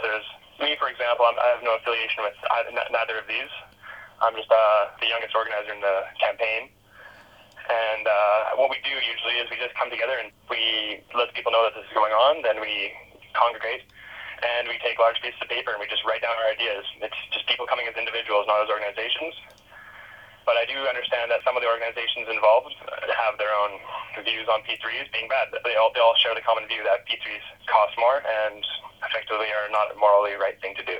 Example, 0.93 1.25
I'm, 1.25 1.37
I 1.41 1.57
have 1.57 1.65
no 1.65 1.73
affiliation 1.73 2.21
with 2.21 2.37
either, 2.37 2.69
neither 2.69 3.17
of 3.17 3.25
these. 3.25 3.49
I'm 4.21 4.37
just 4.37 4.47
uh, 4.53 4.93
the 5.01 5.09
youngest 5.09 5.33
organizer 5.33 5.73
in 5.73 5.81
the 5.81 6.05
campaign. 6.21 6.69
And 7.65 8.05
uh, 8.05 8.61
what 8.61 8.69
we 8.69 8.77
do 8.85 8.93
usually 8.93 9.41
is 9.41 9.49
we 9.49 9.57
just 9.57 9.73
come 9.73 9.89
together 9.89 10.21
and 10.21 10.29
we 10.51 11.01
let 11.17 11.33
people 11.33 11.49
know 11.49 11.65
that 11.65 11.73
this 11.73 11.87
is 11.87 11.93
going 11.97 12.13
on. 12.13 12.45
Then 12.45 12.61
we 12.61 12.93
congregate 13.33 13.89
and 14.43 14.67
we 14.67 14.77
take 14.83 14.99
large 14.99 15.17
pieces 15.23 15.39
of 15.41 15.47
paper 15.47 15.71
and 15.71 15.79
we 15.79 15.87
just 15.87 16.03
write 16.05 16.21
down 16.21 16.35
our 16.35 16.51
ideas. 16.51 16.83
It's 17.01 17.17
just 17.31 17.47
people 17.47 17.65
coming 17.65 17.87
as 17.87 17.95
individuals, 17.95 18.45
not 18.45 18.61
as 18.61 18.69
organizations. 18.69 19.33
But 20.45 20.59
I 20.59 20.65
do 20.67 20.75
understand 20.87 21.31
that 21.31 21.39
some 21.47 21.55
of 21.55 21.63
the 21.63 21.69
organizations 21.71 22.27
involved 22.27 22.75
have 23.15 23.39
their 23.39 23.53
own 23.55 23.79
views 24.23 24.47
on 24.51 24.59
P3s 24.67 25.07
being 25.11 25.31
bad. 25.31 25.47
They 25.63 25.75
all, 25.75 25.91
they 25.95 26.01
all 26.03 26.15
share 26.19 26.35
the 26.35 26.43
common 26.43 26.67
view 26.67 26.83
that 26.83 27.07
P3s 27.07 27.43
cost 27.67 27.95
more 27.97 28.19
and 28.19 28.63
effectively 29.07 29.47
are 29.55 29.71
not 29.71 29.95
a 29.95 29.97
morally 29.97 30.35
right 30.35 30.59
thing 30.59 30.75
to 30.75 30.83
do. 30.83 30.99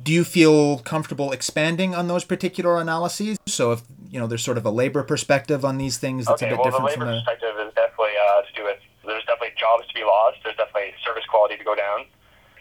Do 0.00 0.12
you 0.14 0.22
feel 0.22 0.78
comfortable 0.78 1.32
expanding 1.32 1.94
on 1.94 2.06
those 2.06 2.24
particular 2.24 2.78
analyses? 2.78 3.38
So 3.46 3.72
if 3.72 3.82
you 4.08 4.20
know 4.20 4.28
there's 4.28 4.44
sort 4.44 4.56
of 4.56 4.64
a 4.64 4.70
labor 4.70 5.02
perspective 5.02 5.64
on 5.64 5.76
these 5.76 5.98
things 5.98 6.26
that's 6.26 6.40
okay, 6.40 6.54
a 6.54 6.56
bit 6.56 6.62
well, 6.62 6.70
different 6.70 6.86
the 6.86 6.90
labor 6.94 7.04
from 7.04 7.14
the 7.14 7.20
perspective 7.26 7.54
is 7.58 7.74
definitely 7.74 8.14
uh, 8.14 8.42
to 8.42 8.52
do 8.54 8.62
with 8.62 8.78
there's 9.04 9.26
definitely 9.26 9.58
jobs 9.58 9.88
to 9.88 9.94
be 9.94 10.06
lost. 10.06 10.38
There's 10.44 10.56
definitely 10.56 10.94
service 11.02 11.26
quality 11.26 11.58
to 11.58 11.64
go 11.64 11.74
down 11.74 12.06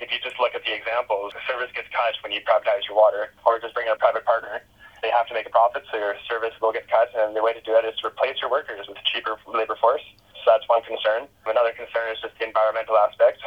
if 0.01 0.11
you 0.11 0.17
just 0.21 0.37
look 0.39 0.53
at 0.53 0.63
the 0.63 0.73
examples, 0.73 1.33
service 1.49 1.71
gets 1.73 1.89
cut 1.89 2.13
when 2.21 2.31
you 2.31 2.41
privatize 2.41 2.85
your 2.87 2.97
water 2.97 3.33
or 3.45 3.59
just 3.59 3.73
bring 3.73 3.87
in 3.87 3.93
a 3.93 3.97
private 3.97 4.25
partner. 4.25 4.61
They 5.01 5.11
have 5.13 5.27
to 5.29 5.33
make 5.33 5.45
a 5.45 5.53
profit, 5.53 5.85
so 5.91 5.97
your 5.97 6.15
service 6.25 6.53
will 6.61 6.73
get 6.73 6.89
cut, 6.89 7.13
and 7.13 7.35
the 7.35 7.43
way 7.43 7.53
to 7.53 7.61
do 7.61 7.73
that 7.73 7.85
is 7.85 7.93
to 8.01 8.07
replace 8.07 8.41
your 8.41 8.49
workers 8.49 8.87
with 8.89 8.97
a 8.97 9.05
cheaper 9.05 9.37
labor 9.45 9.77
force. 9.77 10.01
So 10.41 10.55
that's 10.55 10.65
one 10.67 10.81
concern. 10.83 11.29
Another 11.45 11.75
concern 11.75 12.09
is 12.09 12.17
just 12.21 12.33
the 12.39 12.49
environmental 12.49 12.97
aspect. 12.97 13.43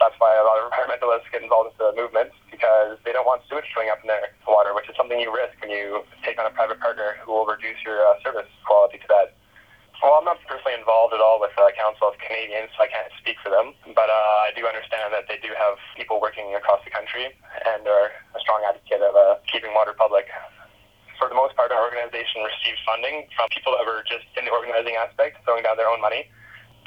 That's 0.00 0.16
why 0.16 0.32
a 0.34 0.44
lot 0.48 0.56
of 0.56 0.72
environmentalists 0.72 1.28
get 1.28 1.44
involved 1.44 1.76
with 1.76 1.78
the 1.78 1.92
movement 1.92 2.32
because 2.48 2.96
they 3.04 3.12
don't 3.12 3.28
want 3.28 3.44
sewage 3.52 3.68
showing 3.68 3.92
up 3.92 4.00
in 4.00 4.08
their 4.08 4.32
water, 4.48 4.72
which 4.72 4.88
is 4.88 4.96
something 4.96 5.20
you 5.20 5.28
risk 5.28 5.60
when 5.60 5.68
you 5.68 6.02
take 6.24 6.40
on 6.40 6.48
a 6.48 6.54
private 6.56 6.80
partner 6.80 7.20
who 7.20 7.36
will 7.36 7.44
reduce 7.44 7.76
your 7.84 8.00
uh, 8.00 8.16
service 8.24 8.48
quality 8.64 8.96
to 8.96 9.08
that. 9.12 9.36
Well, 10.00 10.16
I'm 10.16 10.24
not 10.24 10.40
personally 10.48 10.72
involved 10.80 11.12
at 11.12 11.20
all 11.20 11.36
with 11.36 11.52
the 11.52 11.68
Council 11.76 12.08
of 12.08 12.16
Canadians, 12.16 12.72
so 12.72 12.80
I 12.80 12.88
can't 12.88 13.12
speak 13.20 13.36
for 13.44 13.52
them. 13.52 13.76
But 13.92 14.08
uh, 14.08 14.48
I 14.48 14.56
do 14.56 14.64
understand 14.64 15.12
that 15.12 15.28
they 15.28 15.36
do 15.44 15.52
have 15.52 15.76
people 15.92 16.24
working 16.24 16.56
across 16.56 16.80
the 16.88 16.90
country 16.90 17.28
and 17.68 17.84
are 17.84 18.08
a 18.32 18.40
strong 18.40 18.64
advocate 18.64 19.04
of 19.04 19.12
uh, 19.12 19.36
keeping 19.52 19.76
water 19.76 19.92
public. 19.92 20.24
For 21.20 21.28
the 21.28 21.36
most 21.36 21.54
part, 21.54 21.70
our 21.70 21.84
organization 21.84 22.40
receives 22.40 22.80
funding 22.88 23.28
from 23.36 23.52
people 23.52 23.76
that 23.76 23.84
were 23.84 24.00
just 24.08 24.24
in 24.40 24.48
the 24.48 24.50
organizing 24.50 24.96
aspect, 24.96 25.44
throwing 25.44 25.62
down 25.62 25.76
their 25.76 25.88
own 25.88 26.00
money. 26.00 26.24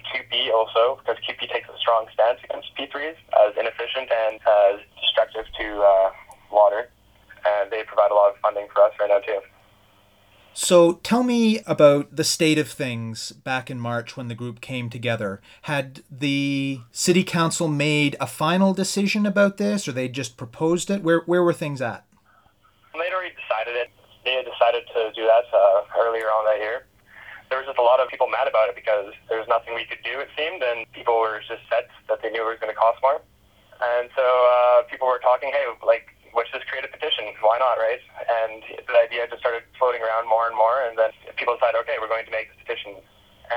CUPE 0.09 0.49
also, 0.49 0.97
because 0.97 1.21
CUPE 1.21 1.53
takes 1.53 1.69
a 1.69 1.77
strong 1.77 2.07
stance 2.11 2.39
against 2.43 2.73
P3s 2.73 3.13
as 3.45 3.53
inefficient 3.53 4.09
and 4.09 4.41
as 4.41 4.81
destructive 4.99 5.45
to 5.61 5.67
uh, 5.85 6.09
water. 6.51 6.89
And 7.45 7.69
they 7.69 7.83
provide 7.83 8.09
a 8.09 8.15
lot 8.15 8.33
of 8.33 8.41
funding 8.41 8.67
for 8.73 8.81
us 8.81 8.91
right 8.99 9.07
now, 9.07 9.19
too. 9.19 9.39
So 10.53 10.93
tell 11.03 11.21
me 11.21 11.61
about 11.65 12.15
the 12.15 12.23
state 12.23 12.57
of 12.57 12.69
things 12.69 13.31
back 13.31 13.69
in 13.69 13.79
March 13.79 14.17
when 14.17 14.29
the 14.29 14.35
group 14.35 14.61
came 14.61 14.89
together. 14.89 15.41
Had 15.63 16.01
the 16.09 16.81
city 16.91 17.23
council 17.23 17.67
made 17.67 18.15
a 18.19 18.27
final 18.27 18.73
decision 18.73 19.25
about 19.25 19.57
this, 19.57 19.87
or 19.87 19.91
they 19.91 20.07
just 20.07 20.37
proposed 20.37 20.89
it? 20.89 21.03
Where 21.03 21.21
where 21.21 21.43
were 21.43 21.53
things 21.53 21.81
at? 21.81 22.05
They'd 22.93 23.13
already 23.13 23.33
decided 23.35 23.75
it. 23.75 23.92
They 24.23 24.33
had 24.39 24.47
decided 24.47 24.87
to 24.95 25.11
do 25.11 25.27
that 25.27 25.45
uh, 25.51 25.83
earlier 25.99 26.31
on 26.31 26.47
that 26.47 26.59
year. 26.59 26.87
There 27.49 27.59
was 27.59 27.67
just 27.67 27.77
a 27.77 27.85
lot 27.85 27.99
of 27.99 28.09
people 28.09 28.27
mad 28.31 28.47
about 28.47 28.71
it 28.71 28.75
because 28.75 29.13
there 29.29 29.37
was 29.37 29.47
nothing 29.47 29.75
we 29.75 29.85
could 29.85 30.01
do, 30.01 30.17
it 30.17 30.31
seemed, 30.33 30.63
and 30.63 30.89
people 30.95 31.19
were 31.19 31.43
just 31.43 31.61
set 31.69 31.91
that 32.09 32.23
they 32.23 32.31
knew 32.31 32.41
it 32.41 32.57
was 32.57 32.61
going 32.63 32.73
to 32.73 32.79
cost 32.79 32.97
more. 33.03 33.21
And 33.83 34.09
so 34.15 34.23
uh, 34.23 34.87
people 34.87 35.05
were 35.05 35.19
talking, 35.19 35.51
hey, 35.51 35.67
like, 35.85 36.07
let's 36.33 36.49
just 36.49 36.65
create 36.65 36.87
a 36.87 36.91
petition. 36.91 37.29
Why 37.43 37.59
not, 37.59 37.77
right? 37.77 38.01
And 38.25 38.63
the 38.87 38.97
idea 38.97 39.27
just 39.27 39.43
started 39.43 39.67
floating 39.77 40.01
around 40.01 40.25
more 40.25 40.47
and 40.47 40.55
more, 40.57 40.81
and 40.81 40.97
then 40.97 41.11
people 41.37 41.53
decided, 41.53 41.77
okay, 41.85 42.01
we're 42.01 42.09
going 42.09 42.25
to 42.25 42.33
make 42.33 42.49
this 42.49 42.57
petition. 42.63 42.97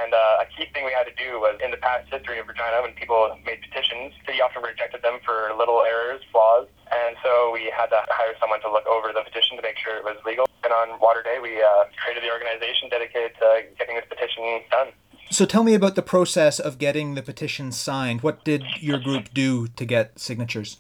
And 0.03 0.12
uh, 0.12 0.45
a 0.45 0.47
key 0.53 0.69
thing 0.75 0.85
we 0.85 0.93
had 0.93 1.09
to 1.09 1.17
do 1.17 1.41
was 1.41 1.57
in 1.62 1.71
the 1.71 1.81
past 1.81 2.12
history 2.12 2.38
of 2.38 2.49
Regina, 2.49 2.83
when 2.83 2.93
people 2.93 3.33
made 3.47 3.62
petitions, 3.62 4.12
city 4.26 4.43
often 4.43 4.62
rejected 4.62 5.00
them 5.00 5.19
for 5.25 5.55
little 5.57 5.81
errors, 5.83 6.21
flaws, 6.31 6.69
and 6.93 7.17
so 7.25 7.50
we 7.53 7.73
had 7.73 7.87
to 7.88 8.05
hire 8.12 8.35
someone 8.38 8.61
to 8.61 8.71
look 8.71 8.87
over 8.87 9.09
the 9.15 9.23
petition 9.25 9.57
to 9.57 9.62
make 9.62 9.79
sure 9.79 9.97
it 9.97 10.05
was 10.05 10.17
legal. 10.26 10.47
And 10.65 10.73
on 10.73 11.00
Water 11.00 11.23
Day, 11.23 11.38
we 11.41 11.62
uh, 11.62 11.88
created 11.97 12.23
the 12.23 12.31
organization 12.31 12.91
dedicated 12.91 13.33
to 13.41 13.62
getting 13.79 13.97
this 13.97 14.05
petition 14.09 14.61
done. 14.71 14.88
So 15.31 15.45
tell 15.45 15.65
me 15.65 15.75
about 15.75 15.95
the 15.95 16.03
process 16.03 16.61
of 16.61 16.79
getting 16.79 17.15
the 17.15 17.23
petition 17.23 17.73
signed. 17.73 18.23
What 18.23 18.45
did 18.45 18.62
your 18.81 18.99
group 18.99 19.33
do 19.33 19.67
to 19.69 19.85
get 19.85 20.19
signatures? 20.19 20.79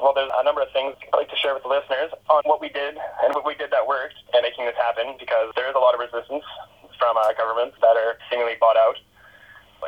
Well, 0.00 0.14
there's 0.14 0.32
a 0.34 0.44
number 0.44 0.62
of 0.62 0.72
things 0.72 0.96
I'd 1.12 1.16
like 1.16 1.30
to 1.30 1.36
share 1.36 1.54
with 1.54 1.62
the 1.62 1.68
listeners 1.68 2.10
on 2.30 2.42
what 2.44 2.60
we 2.60 2.68
did 2.70 2.96
and 3.22 3.34
what 3.34 3.46
we 3.46 3.54
did 3.54 3.70
that 3.70 3.86
worked 3.86 4.14
in 4.34 4.42
making 4.42 4.64
this 4.66 4.74
happen 4.76 5.14
because 5.20 5.52
there 5.54 5.68
is 5.68 5.74
a 5.76 5.78
lot 5.78 5.94
of 5.94 6.00
resistance 6.00 6.42
from 7.02 7.18
uh, 7.18 7.34
governments 7.34 7.74
that 7.82 7.98
are 7.98 8.14
seemingly 8.30 8.54
bought 8.62 8.78
out. 8.78 8.94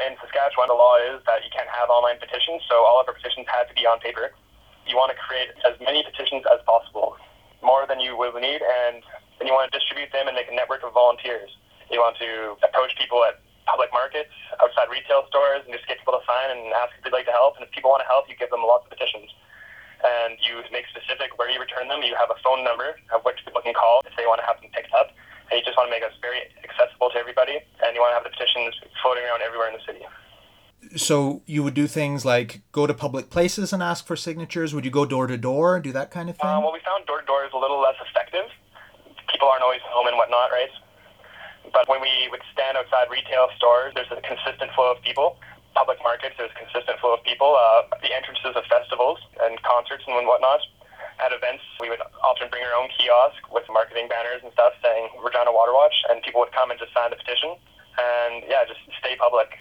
In 0.02 0.18
Saskatchewan, 0.18 0.66
the 0.66 0.74
law 0.74 0.98
is 0.98 1.22
that 1.30 1.46
you 1.46 1.50
can't 1.54 1.70
have 1.70 1.86
online 1.86 2.18
petitions, 2.18 2.66
so 2.66 2.82
all 2.82 2.98
of 2.98 3.06
our 3.06 3.14
petitions 3.14 3.46
had 3.46 3.70
to 3.70 3.74
be 3.78 3.86
on 3.86 4.02
paper. 4.02 4.34
You 4.90 4.98
want 4.98 5.14
to 5.14 5.18
create 5.22 5.54
as 5.62 5.78
many 5.78 6.02
petitions 6.02 6.42
as 6.50 6.58
possible, 6.66 7.14
more 7.62 7.86
than 7.86 8.02
you 8.02 8.18
will 8.18 8.34
need, 8.34 8.58
and 8.58 9.06
then 9.38 9.46
you 9.46 9.54
want 9.54 9.70
to 9.70 9.74
distribute 9.78 10.10
them 10.10 10.26
and 10.26 10.34
make 10.34 10.50
a 10.50 10.56
network 10.58 10.82
of 10.82 10.90
volunteers. 10.90 11.54
You 11.86 12.02
want 12.02 12.18
to 12.18 12.58
approach 12.66 12.98
people 12.98 13.22
at 13.22 13.38
public 13.70 13.94
markets, 13.94 14.34
outside 14.58 14.90
retail 14.90 15.30
stores, 15.30 15.62
and 15.62 15.70
just 15.70 15.86
get 15.86 16.02
people 16.02 16.18
to 16.18 16.22
sign 16.26 16.50
and 16.50 16.74
ask 16.74 16.98
if 16.98 17.06
they'd 17.06 17.14
like 17.14 17.30
to 17.30 17.36
help. 17.36 17.54
And 17.54 17.62
if 17.62 17.70
people 17.70 17.94
want 17.94 18.02
to 18.02 18.10
help, 18.10 18.26
you 18.26 18.34
give 18.34 18.50
them 18.50 18.66
lots 18.66 18.90
of 18.90 18.90
petitions 18.90 19.30
and 20.04 20.36
you 20.44 20.60
make 20.68 20.84
specific 20.92 21.32
where 21.40 21.48
you 21.48 21.56
return 21.56 21.88
them. 21.88 22.04
You 22.04 22.12
have 22.18 22.28
a 22.28 22.36
phone 22.44 22.60
number 22.60 22.98
of 23.08 23.24
which 23.24 23.40
people 23.40 23.64
can 23.64 23.72
call 23.72 24.04
if 24.04 24.12
they 24.20 24.28
want 24.28 24.42
to 24.42 24.46
have 24.46 24.60
them 24.60 24.68
picked 24.74 24.92
up. 24.92 25.16
And 25.50 25.58
you 25.58 25.64
just 25.64 25.76
want 25.76 25.88
to 25.88 25.94
make 25.94 26.02
us 26.02 26.12
very 26.20 26.40
accessible 26.64 27.10
to 27.10 27.18
everybody, 27.18 27.60
and 27.84 27.94
you 27.94 28.00
want 28.00 28.12
to 28.12 28.18
have 28.18 28.24
the 28.24 28.30
petitions 28.30 28.74
floating 29.02 29.24
around 29.24 29.42
everywhere 29.42 29.68
in 29.68 29.74
the 29.74 29.84
city. 29.84 30.04
So 30.96 31.42
you 31.46 31.62
would 31.62 31.74
do 31.74 31.86
things 31.86 32.24
like 32.24 32.62
go 32.72 32.86
to 32.86 32.94
public 32.94 33.30
places 33.30 33.72
and 33.72 33.82
ask 33.82 34.06
for 34.06 34.16
signatures. 34.16 34.74
Would 34.74 34.84
you 34.84 34.90
go 34.90 35.04
door 35.04 35.26
to 35.26 35.36
door, 35.36 35.76
and 35.76 35.84
do 35.84 35.92
that 35.92 36.10
kind 36.10 36.28
of 36.28 36.36
thing? 36.36 36.48
Uh, 36.48 36.60
well, 36.60 36.72
we 36.72 36.80
found 36.84 37.06
door 37.06 37.20
to 37.20 37.26
door 37.26 37.44
is 37.44 37.52
a 37.52 37.58
little 37.58 37.80
less 37.80 37.96
effective. 38.08 38.48
People 39.30 39.48
aren't 39.48 39.62
always 39.62 39.80
home 39.88 40.06
and 40.06 40.16
whatnot, 40.16 40.50
right? 40.50 40.70
But 41.72 41.88
when 41.88 42.00
we 42.00 42.28
would 42.30 42.42
stand 42.52 42.76
outside 42.76 43.08
retail 43.10 43.48
stores, 43.56 43.92
there's 43.94 44.12
a 44.12 44.20
consistent 44.20 44.70
flow 44.72 44.92
of 44.92 45.02
people 45.02 45.36
public 45.74 45.98
markets, 46.02 46.34
there's 46.38 46.54
a 46.54 46.58
consistent 46.58 46.98
flow 47.02 47.14
of 47.14 47.22
people. 47.26 47.58
Uh, 47.58 47.82
the 48.00 48.14
entrances 48.14 48.54
of 48.54 48.64
festivals 48.70 49.18
and 49.42 49.60
concerts 49.62 50.06
and 50.06 50.26
whatnot. 50.26 50.62
At 51.22 51.30
events, 51.30 51.62
we 51.78 51.88
would 51.88 52.02
often 52.22 52.50
bring 52.50 52.64
our 52.66 52.74
own 52.74 52.90
kiosk 52.90 53.38
with 53.52 53.64
marketing 53.70 54.10
banners 54.10 54.42
and 54.42 54.52
stuff 54.52 54.74
saying 54.82 55.14
Regina 55.22 55.54
Water 55.54 55.72
Watch, 55.72 55.94
and 56.10 56.22
people 56.22 56.42
would 56.42 56.52
come 56.52 56.70
and 56.70 56.78
just 56.78 56.92
sign 56.92 57.10
the 57.10 57.16
petition. 57.16 57.54
And 57.94 58.42
yeah, 58.50 58.66
just 58.66 58.82
stay 58.98 59.14
public. 59.14 59.54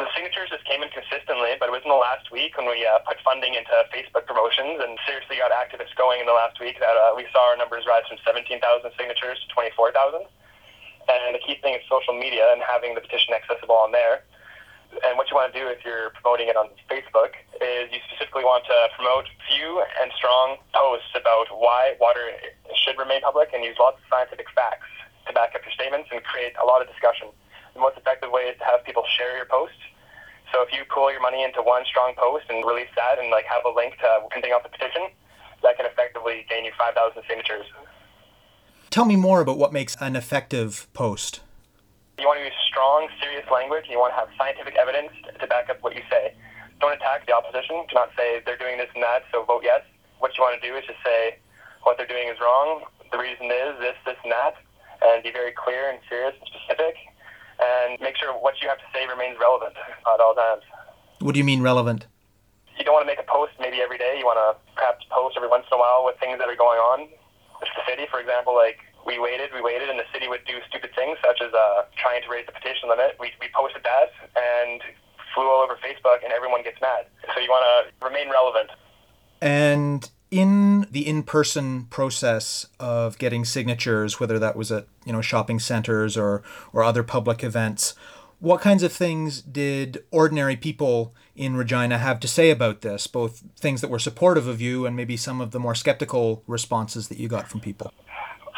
The 0.00 0.08
signatures 0.16 0.48
just 0.48 0.64
came 0.64 0.80
in 0.82 0.88
consistently, 0.90 1.60
but 1.60 1.68
it 1.68 1.74
was 1.76 1.84
in 1.84 1.92
the 1.92 2.00
last 2.00 2.32
week 2.32 2.56
when 2.56 2.64
we 2.64 2.82
uh, 2.88 3.04
put 3.04 3.20
funding 3.20 3.52
into 3.52 3.70
Facebook 3.92 4.24
promotions 4.24 4.80
and 4.80 4.96
seriously 5.04 5.36
got 5.36 5.52
activists 5.52 5.92
going 5.94 6.24
in 6.24 6.26
the 6.26 6.32
last 6.32 6.56
week 6.56 6.80
that 6.80 6.96
uh, 6.96 7.12
we 7.12 7.28
saw 7.30 7.52
our 7.52 7.56
numbers 7.60 7.84
rise 7.84 8.08
from 8.08 8.16
17,000 8.24 8.58
signatures 8.96 9.36
to 9.44 9.46
24,000. 9.52 10.24
And 10.24 11.36
the 11.36 11.42
key 11.44 11.60
thing 11.60 11.76
is 11.76 11.84
social 11.84 12.16
media 12.16 12.48
and 12.48 12.64
having 12.64 12.96
the 12.96 13.04
petition 13.04 13.36
accessible 13.36 13.76
on 13.76 13.92
there. 13.92 14.24
And 14.90 15.14
what 15.16 15.30
you 15.30 15.38
want 15.38 15.54
to 15.54 15.56
do 15.56 15.70
if 15.70 15.86
you're 15.86 16.10
promoting 16.18 16.50
it 16.50 16.58
on 16.58 16.66
Facebook 16.90 17.38
is 17.62 17.86
you 17.94 18.02
specifically 18.10 18.42
want 18.42 18.66
to 18.66 18.76
promote 18.98 19.30
few 19.46 19.82
and 20.02 20.10
strong 20.18 20.58
posts 20.74 21.14
about 21.14 21.46
why 21.54 21.94
water 22.02 22.34
should 22.74 22.98
remain 22.98 23.22
public 23.22 23.54
and 23.54 23.62
use 23.62 23.78
lots 23.78 24.02
of 24.02 24.04
scientific 24.10 24.50
facts 24.50 24.90
to 25.26 25.32
back 25.32 25.54
up 25.54 25.62
your 25.62 25.72
statements 25.72 26.10
and 26.10 26.22
create 26.26 26.52
a 26.58 26.66
lot 26.66 26.82
of 26.82 26.90
discussion. 26.90 27.30
The 27.74 27.80
most 27.80 27.96
effective 27.96 28.34
way 28.34 28.50
is 28.50 28.58
to 28.58 28.66
have 28.66 28.82
people 28.82 29.06
share 29.14 29.36
your 29.38 29.46
posts. 29.46 29.78
So 30.50 30.62
if 30.66 30.74
you 30.74 30.82
pool 30.90 31.12
your 31.14 31.22
money 31.22 31.46
into 31.46 31.62
one 31.62 31.86
strong 31.86 32.18
post 32.18 32.50
and 32.50 32.66
release 32.66 32.90
that 32.98 33.22
and 33.22 33.30
like 33.30 33.46
have 33.46 33.62
a 33.62 33.70
link 33.70 33.94
to 34.02 34.26
printing 34.30 34.50
out 34.50 34.66
the 34.66 34.74
petition, 34.74 35.14
that 35.62 35.78
can 35.78 35.86
effectively 35.86 36.46
gain 36.50 36.64
you 36.64 36.72
5,000 36.76 37.22
signatures. 37.28 37.66
Tell 38.90 39.04
me 39.04 39.14
more 39.14 39.40
about 39.40 39.58
what 39.58 39.72
makes 39.72 39.94
an 40.00 40.16
effective 40.16 40.88
post. 40.92 41.40
You 42.20 42.28
want 42.28 42.38
to 42.38 42.44
use 42.44 42.60
strong, 42.68 43.08
serious 43.16 43.48
language. 43.48 43.88
You 43.88 43.96
want 43.96 44.12
to 44.12 44.20
have 44.20 44.28
scientific 44.36 44.76
evidence 44.76 45.08
to 45.40 45.46
back 45.48 45.72
up 45.72 45.80
what 45.80 45.96
you 45.96 46.04
say. 46.12 46.36
Don't 46.78 46.92
attack 46.92 47.24
the 47.24 47.32
opposition. 47.32 47.88
Do 47.88 47.96
not 47.96 48.12
say 48.12 48.44
they're 48.44 48.60
doing 48.60 48.76
this 48.76 48.92
and 48.92 49.02
that, 49.02 49.24
so 49.32 49.44
vote 49.44 49.64
yes. 49.64 49.80
What 50.20 50.36
you 50.36 50.44
want 50.44 50.60
to 50.60 50.62
do 50.62 50.76
is 50.76 50.84
just 50.84 51.00
say 51.00 51.40
what 51.82 51.96
they're 51.96 52.06
doing 52.06 52.28
is 52.28 52.36
wrong. 52.36 52.84
The 53.10 53.16
reason 53.16 53.48
is 53.48 53.72
this, 53.80 53.96
this, 54.04 54.20
and 54.22 54.32
that, 54.32 54.60
and 55.00 55.24
be 55.24 55.32
very 55.32 55.52
clear 55.56 55.88
and 55.88 55.98
serious 56.12 56.36
and 56.36 56.44
specific, 56.44 56.94
and 57.56 57.96
make 58.04 58.20
sure 58.20 58.36
what 58.36 58.60
you 58.60 58.68
have 58.68 58.78
to 58.78 58.88
say 58.92 59.08
remains 59.08 59.40
relevant 59.40 59.72
at 59.80 60.20
all 60.20 60.36
times. 60.36 60.62
What 61.24 61.32
do 61.32 61.40
you 61.40 61.48
mean 61.48 61.64
relevant? 61.64 62.04
You 62.76 62.84
don't 62.84 62.94
want 62.94 63.08
to 63.08 63.12
make 63.12 63.20
a 63.20 63.28
post 63.28 63.52
maybe 63.60 63.80
every 63.80 63.96
day. 63.96 64.20
You 64.20 64.28
want 64.28 64.40
to 64.40 64.60
perhaps 64.76 65.04
post 65.08 65.36
every 65.36 65.48
once 65.48 65.64
in 65.72 65.76
a 65.76 65.80
while 65.80 66.04
with 66.04 66.20
things 66.20 66.36
that 66.36 66.48
are 66.48 66.56
going 66.56 66.80
on 66.80 67.08
with 67.60 67.68
the 67.76 67.82
city. 67.88 68.04
For 68.12 68.20
example, 68.20 68.54
like 68.54 68.80
we 69.10 69.18
waited, 69.18 69.50
we 69.52 69.60
waited, 69.60 69.90
and 69.90 69.98
the 69.98 70.06
city 70.14 70.28
would 70.28 70.44
do 70.46 70.62
stupid 70.68 70.90
things 70.94 71.18
such 71.26 71.42
as 71.42 71.52
uh, 71.52 71.82
trying 71.98 72.22
to 72.22 72.28
raise 72.30 72.46
the 72.46 72.52
petition 72.52 72.88
limit. 72.88 73.16
We, 73.18 73.32
we 73.40 73.48
posted 73.52 73.82
that 73.82 74.14
and 74.38 74.80
flew 75.34 75.50
all 75.50 75.60
over 75.60 75.74
Facebook, 75.82 76.22
and 76.22 76.32
everyone 76.32 76.62
gets 76.62 76.80
mad. 76.80 77.06
So 77.34 77.40
you 77.40 77.48
want 77.48 77.66
to 77.66 78.06
remain 78.06 78.30
relevant. 78.30 78.70
And 79.42 80.08
in 80.30 80.86
the 80.92 81.08
in-person 81.08 81.86
process 81.86 82.66
of 82.78 83.18
getting 83.18 83.44
signatures, 83.44 84.20
whether 84.20 84.38
that 84.38 84.54
was 84.54 84.70
at 84.70 84.86
you 85.04 85.12
know 85.12 85.20
shopping 85.20 85.58
centers 85.58 86.16
or 86.16 86.42
or 86.72 86.84
other 86.84 87.02
public 87.02 87.42
events, 87.42 87.94
what 88.38 88.60
kinds 88.60 88.82
of 88.82 88.92
things 88.92 89.42
did 89.42 90.04
ordinary 90.10 90.56
people 90.56 91.14
in 91.34 91.56
Regina 91.56 91.98
have 91.98 92.20
to 92.20 92.28
say 92.28 92.50
about 92.50 92.82
this? 92.82 93.06
Both 93.06 93.42
things 93.58 93.80
that 93.80 93.90
were 93.90 93.98
supportive 93.98 94.46
of 94.46 94.60
you 94.60 94.86
and 94.86 94.94
maybe 94.94 95.16
some 95.16 95.40
of 95.40 95.50
the 95.50 95.58
more 95.58 95.74
skeptical 95.74 96.42
responses 96.46 97.08
that 97.08 97.18
you 97.18 97.28
got 97.28 97.48
from 97.48 97.60
people. 97.60 97.92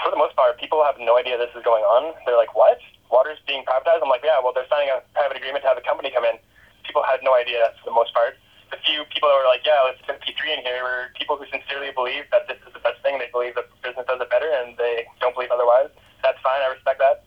For 0.02 0.10
the 0.10 0.16
most 0.16 0.36
part, 0.36 0.58
people 0.72 0.88
have 0.88 0.96
no 0.96 1.20
idea 1.20 1.36
this 1.36 1.52
is 1.52 1.60
going 1.60 1.84
on. 1.84 2.16
They're 2.24 2.40
like, 2.40 2.56
"What? 2.56 2.80
Water's 3.12 3.36
being 3.44 3.60
privatized?" 3.68 4.00
I'm 4.00 4.08
like, 4.08 4.24
"Yeah, 4.24 4.40
well, 4.40 4.56
they're 4.56 4.66
signing 4.72 4.88
a 4.88 5.04
private 5.12 5.36
agreement 5.36 5.60
to 5.64 5.68
have 5.68 5.76
a 5.76 5.84
company 5.84 6.08
come 6.08 6.24
in." 6.24 6.40
People 6.88 7.04
had 7.04 7.20
no 7.20 7.36
idea 7.36 7.76
for 7.76 7.92
the 7.92 7.94
most 7.94 8.14
part. 8.14 8.40
The 8.72 8.78
few 8.78 9.04
people 9.12 9.28
that 9.28 9.36
were 9.36 9.44
like, 9.44 9.66
"Yeah, 9.68 9.84
let's 9.84 10.00
put 10.00 10.16
P3 10.24 10.56
in 10.56 10.64
here," 10.64 10.82
were 10.82 11.12
people 11.12 11.36
who 11.36 11.44
sincerely 11.52 11.92
believe 11.92 12.24
that 12.30 12.48
this 12.48 12.56
is 12.66 12.72
the 12.72 12.80
best 12.80 13.02
thing. 13.02 13.18
They 13.18 13.28
believe 13.28 13.54
that 13.56 13.68
business 13.82 14.06
does 14.06 14.18
it 14.18 14.30
better, 14.30 14.48
and 14.48 14.74
they 14.78 15.06
don't 15.20 15.34
believe 15.34 15.52
otherwise. 15.52 15.90
That's 16.22 16.40
fine. 16.40 16.62
I 16.62 16.68
respect 16.68 16.98
that. 17.00 17.24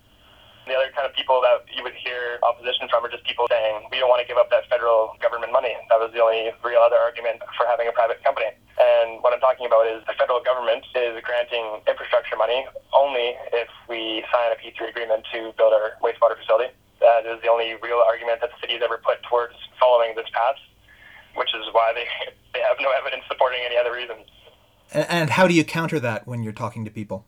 The 0.65 0.73
other 0.73 0.89
kind 0.97 1.05
of 1.05 1.13
people 1.13 1.45
that 1.45 1.61
you 1.69 1.85
would 1.85 1.93
hear 1.93 2.41
opposition 2.41 2.89
from 2.89 3.05
are 3.05 3.13
just 3.13 3.21
people 3.29 3.45
saying, 3.53 3.85
we 3.93 4.01
don't 4.01 4.09
want 4.09 4.25
to 4.25 4.27
give 4.27 4.41
up 4.41 4.49
that 4.49 4.65
federal 4.65 5.13
government 5.21 5.53
money. 5.53 5.77
That 5.93 6.01
was 6.01 6.09
the 6.09 6.25
only 6.25 6.49
real 6.65 6.81
other 6.81 6.97
argument 6.97 7.45
for 7.53 7.69
having 7.69 7.85
a 7.85 7.93
private 7.93 8.17
company. 8.25 8.49
And 8.81 9.21
what 9.21 9.29
I'm 9.29 9.39
talking 9.39 9.69
about 9.69 9.85
is 9.85 10.01
the 10.09 10.17
federal 10.17 10.41
government 10.41 10.81
is 10.97 11.21
granting 11.21 11.85
infrastructure 11.85 12.33
money 12.33 12.65
only 12.97 13.37
if 13.53 13.69
we 13.85 14.25
sign 14.33 14.49
a 14.49 14.57
P3 14.57 14.89
agreement 14.89 15.21
to 15.37 15.53
build 15.53 15.69
our 15.69 16.01
wastewater 16.01 16.33
facility. 16.33 16.73
That 16.97 17.29
is 17.29 17.37
the 17.45 17.49
only 17.53 17.77
real 17.85 18.01
argument 18.01 18.41
that 18.41 18.49
the 18.49 18.57
city 18.57 18.73
has 18.73 18.81
ever 18.81 18.97
put 18.97 19.21
towards 19.29 19.53
following 19.77 20.17
this 20.17 20.25
path, 20.33 20.57
which 21.37 21.53
is 21.53 21.61
why 21.77 21.93
they, 21.93 22.09
they 22.57 22.65
have 22.65 22.81
no 22.81 22.89
evidence 22.89 23.21
supporting 23.29 23.61
any 23.61 23.77
other 23.77 23.93
reasons. 23.93 24.25
And, 24.89 25.05
and 25.09 25.29
how 25.29 25.45
do 25.45 25.53
you 25.53 25.61
counter 25.61 26.01
that 26.01 26.25
when 26.25 26.41
you're 26.41 26.57
talking 26.57 26.85
to 26.85 26.91
people? 26.91 27.21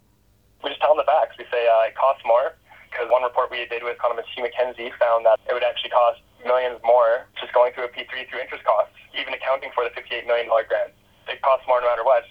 We 0.66 0.74
just 0.74 0.82
tell 0.82 0.98
them 0.98 1.06
the 1.06 1.10
facts. 1.10 1.38
We 1.38 1.46
say 1.54 1.70
uh, 1.70 1.86
it 1.86 1.94
costs 1.94 2.26
more 2.26 2.58
because 2.98 3.14
one 3.14 3.22
report 3.22 3.54
we 3.54 3.62
did 3.70 3.86
with 3.86 3.94
economist 3.94 4.26
Hugh 4.34 4.42
Mackenzie 4.42 4.90
found 4.98 5.22
that 5.30 5.38
it 5.46 5.54
would 5.54 5.62
actually 5.62 5.94
cost 5.94 6.18
millions 6.42 6.82
more 6.82 7.30
just 7.38 7.54
going 7.54 7.70
through 7.78 7.86
a 7.86 7.92
P3 7.94 8.26
through 8.26 8.42
interest 8.42 8.66
costs, 8.66 8.98
even 9.14 9.38
accounting 9.38 9.70
for 9.78 9.86
the 9.86 9.94
$58 9.94 10.26
million 10.26 10.50
grant. 10.50 10.98
It 11.30 11.38
costs 11.46 11.70
more 11.70 11.78
no 11.78 11.86
matter 11.86 12.02
what. 12.02 12.26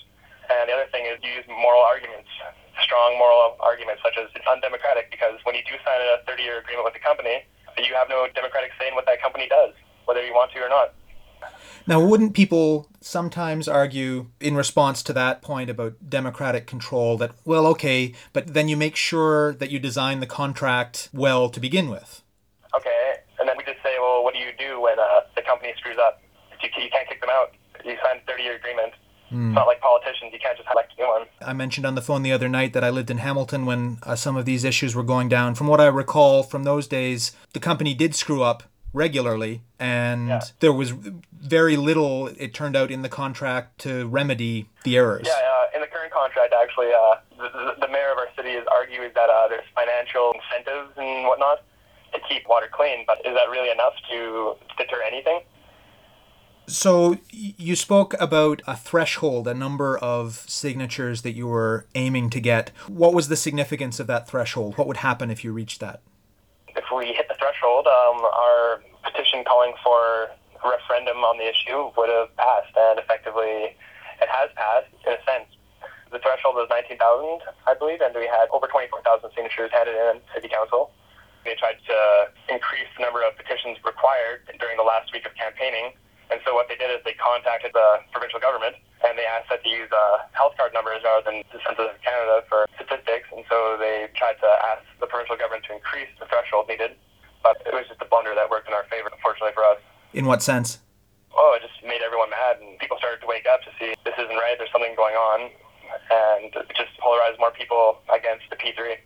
And 0.50 0.66
the 0.66 0.74
other 0.74 0.90
thing 0.90 1.06
is 1.06 1.22
you 1.22 1.38
use 1.38 1.46
moral 1.46 1.86
arguments, 1.86 2.26
strong 2.82 3.14
moral 3.14 3.54
arguments, 3.62 4.02
such 4.02 4.18
as 4.18 4.26
it's 4.34 4.46
undemocratic 4.50 5.06
because 5.14 5.38
when 5.46 5.54
you 5.54 5.62
do 5.62 5.78
sign 5.86 6.02
a 6.02 6.18
30 6.26 6.42
year 6.42 6.58
agreement 6.58 6.82
with 6.82 6.98
the 6.98 7.02
company, 7.02 7.46
you 7.78 7.94
have 7.94 8.10
no 8.10 8.26
democratic 8.34 8.74
say 8.74 8.90
in 8.90 8.98
what 8.98 9.06
that 9.06 9.22
company 9.22 9.46
does, 9.46 9.70
whether 10.10 10.18
you 10.18 10.34
want 10.34 10.50
to 10.50 10.58
or 10.58 10.70
not. 10.70 10.98
Now, 11.88 12.04
wouldn't 12.04 12.34
people 12.34 12.88
sometimes 13.00 13.68
argue 13.68 14.26
in 14.40 14.56
response 14.56 15.04
to 15.04 15.12
that 15.12 15.40
point 15.40 15.70
about 15.70 15.94
democratic 16.08 16.66
control 16.66 17.16
that, 17.18 17.30
well, 17.44 17.64
okay, 17.68 18.12
but 18.32 18.54
then 18.54 18.68
you 18.68 18.76
make 18.76 18.96
sure 18.96 19.54
that 19.54 19.70
you 19.70 19.78
design 19.78 20.18
the 20.18 20.26
contract 20.26 21.08
well 21.12 21.48
to 21.48 21.60
begin 21.60 21.88
with? 21.88 22.22
Okay, 22.74 23.14
and 23.38 23.48
then 23.48 23.56
we 23.56 23.62
just 23.62 23.80
say, 23.84 23.94
well, 24.00 24.24
what 24.24 24.34
do 24.34 24.40
you 24.40 24.50
do 24.58 24.80
when 24.80 24.98
uh, 24.98 25.20
the 25.36 25.42
company 25.42 25.72
screws 25.76 25.96
up? 25.98 26.20
You, 26.60 26.68
you 26.82 26.90
can't 26.90 27.08
kick 27.08 27.20
them 27.20 27.30
out. 27.30 27.54
You 27.84 27.96
signed 28.04 28.20
a 28.26 28.32
30 28.32 28.42
year 28.42 28.56
agreement. 28.56 28.92
It's 29.28 29.54
not 29.54 29.66
like 29.66 29.80
politicians. 29.80 30.30
You 30.32 30.38
can't 30.40 30.56
just 30.56 30.68
elect 30.72 30.92
a 30.96 31.02
new 31.02 31.08
one. 31.08 31.26
I 31.44 31.52
mentioned 31.52 31.84
on 31.84 31.96
the 31.96 32.02
phone 32.02 32.22
the 32.22 32.32
other 32.32 32.48
night 32.48 32.72
that 32.74 32.84
I 32.84 32.90
lived 32.90 33.10
in 33.10 33.18
Hamilton 33.18 33.66
when 33.66 33.98
uh, 34.04 34.14
some 34.14 34.36
of 34.36 34.44
these 34.44 34.62
issues 34.62 34.94
were 34.94 35.02
going 35.02 35.28
down. 35.28 35.56
From 35.56 35.66
what 35.66 35.80
I 35.80 35.86
recall 35.86 36.44
from 36.44 36.62
those 36.62 36.86
days, 36.86 37.32
the 37.52 37.60
company 37.60 37.92
did 37.92 38.14
screw 38.14 38.42
up 38.42 38.62
regularly, 38.96 39.60
and 39.78 40.28
Yeah. 40.28 40.40
there 40.60 40.72
was 40.72 40.90
very 40.90 41.76
little, 41.76 42.28
it 42.28 42.54
turned 42.54 42.74
out, 42.74 42.90
in 42.90 43.02
the 43.02 43.10
contract 43.10 43.78
to 43.78 44.06
remedy 44.06 44.70
the 44.84 44.96
errors. 44.96 45.26
Yeah, 45.26 45.34
uh, 45.34 45.66
in 45.74 45.82
the 45.82 45.86
current 45.86 46.10
contract, 46.12 46.54
actually, 46.54 46.92
uh, 46.94 47.16
the, 47.36 47.76
the, 47.78 47.88
mayor 47.88 48.10
of 48.10 48.18
our 48.18 48.28
city 48.34 48.52
is 48.52 48.66
arguing 48.74 49.10
that 49.14 49.28
uh, 49.28 49.48
there's 49.48 49.68
financial 49.74 50.32
incentives 50.32 50.92
and 50.96 51.26
whatnot 51.26 51.62
to 52.14 52.20
keep 52.26 52.48
water 52.48 52.68
clean, 52.72 53.04
but 53.06 53.18
is 53.26 53.34
that 53.34 53.50
really 53.50 53.70
enough 53.70 53.92
to 54.10 54.54
deter 54.78 55.02
anything? 55.02 55.40
So 56.66 57.18
you 57.30 57.76
spoke 57.76 58.14
about 58.18 58.60
a 58.66 58.74
threshold, 58.74 59.46
a 59.46 59.54
number 59.54 59.98
of 59.98 60.44
signatures 60.48 61.22
that 61.22 61.32
you 61.32 61.46
were 61.46 61.86
aiming 61.94 62.30
to 62.30 62.40
get. 62.40 62.70
What 62.88 63.14
was 63.14 63.28
the 63.28 63.36
significance 63.36 64.00
of 64.00 64.08
that 64.08 64.26
threshold? 64.26 64.76
What 64.78 64.88
would 64.88 64.96
happen 64.96 65.30
if 65.30 65.44
you 65.44 65.52
reached 65.52 65.80
that? 65.80 66.00
If 66.74 66.84
we 66.96 67.12
hit 67.12 67.28
the 67.28 67.35
threshold, 67.46 67.86
um, 67.86 68.26
our 68.26 68.82
petition 69.06 69.46
calling 69.46 69.72
for 69.82 70.34
a 70.58 70.66
referendum 70.66 71.22
on 71.22 71.38
the 71.38 71.46
issue 71.46 71.94
would 71.94 72.10
have 72.10 72.34
passed, 72.34 72.74
and 72.74 72.98
effectively, 72.98 73.70
it 74.18 74.26
has 74.26 74.50
passed 74.58 74.90
in 75.06 75.14
a 75.14 75.20
sense. 75.22 75.46
The 76.10 76.18
threshold 76.18 76.58
was 76.58 76.66
19,000, 76.70 76.98
I 77.70 77.74
believe, 77.78 78.02
and 78.02 78.10
we 78.18 78.26
had 78.26 78.50
over 78.50 78.66
24,000 78.66 79.30
signatures 79.30 79.70
handed 79.70 79.94
in 79.94 80.18
City 80.34 80.50
Council. 80.50 80.90
They 81.46 81.54
tried 81.54 81.78
to 81.86 81.98
increase 82.50 82.90
the 82.98 83.06
number 83.06 83.22
of 83.22 83.38
petitions 83.38 83.78
required 83.86 84.42
during 84.58 84.74
the 84.74 84.86
last 84.86 85.14
week 85.14 85.22
of 85.22 85.34
campaigning, 85.38 85.94
and 86.34 86.42
so 86.42 86.50
what 86.58 86.66
they 86.66 86.74
did 86.74 86.90
is 86.90 86.98
they 87.06 87.14
contacted 87.14 87.70
the 87.70 88.02
provincial 88.10 88.42
government 88.42 88.74
and 89.06 89.14
they 89.14 89.28
asked 89.28 89.46
that 89.46 89.62
they 89.62 89.70
use 89.70 89.92
uh, 89.92 90.24
health 90.32 90.56
card 90.58 90.74
numbers 90.74 91.04
rather 91.04 91.22
than 91.22 91.46
the 91.54 91.60
Census 91.62 91.94
of 91.94 92.00
Canada 92.02 92.42
for 92.48 92.66
statistics, 92.74 93.28
and 93.30 93.44
so 93.46 93.76
they 93.78 94.08
tried 94.18 94.40
to 94.42 94.50
ask 94.66 94.82
the 94.98 95.06
provincial 95.06 95.36
government 95.36 95.62
to 95.68 95.76
increase 95.76 96.08
the 96.18 96.26
threshold 96.26 96.66
needed, 96.66 96.96
but 97.46 97.62
it 97.62 97.70
was 97.70 97.86
just 97.86 98.02
a 98.02 98.08
blunder 98.10 98.34
that 98.34 98.50
worked 98.50 98.66
in 98.66 98.74
our 98.74 98.82
favor, 98.90 99.06
unfortunately 99.14 99.54
for 99.54 99.62
us 99.62 99.78
In 100.10 100.26
what 100.26 100.42
sense? 100.42 100.82
oh, 101.36 101.52
it 101.54 101.62
just 101.62 101.78
made 101.86 102.00
everyone 102.02 102.30
mad, 102.32 102.58
and 102.64 102.74
people 102.82 102.96
started 102.98 103.20
to 103.22 103.28
wake 103.28 103.44
up 103.46 103.60
to 103.62 103.70
see 103.78 103.92
this 104.08 104.16
isn't 104.18 104.40
right. 104.40 104.56
There's 104.58 104.72
something 104.72 104.96
going 104.96 105.14
on, 105.14 105.52
and 106.08 106.48
it 106.48 106.72
just 106.74 106.96
polarized 106.98 107.36
more 107.38 107.52
people 107.52 108.00
against 108.08 108.48
the 108.48 108.56
P3. 108.56 108.96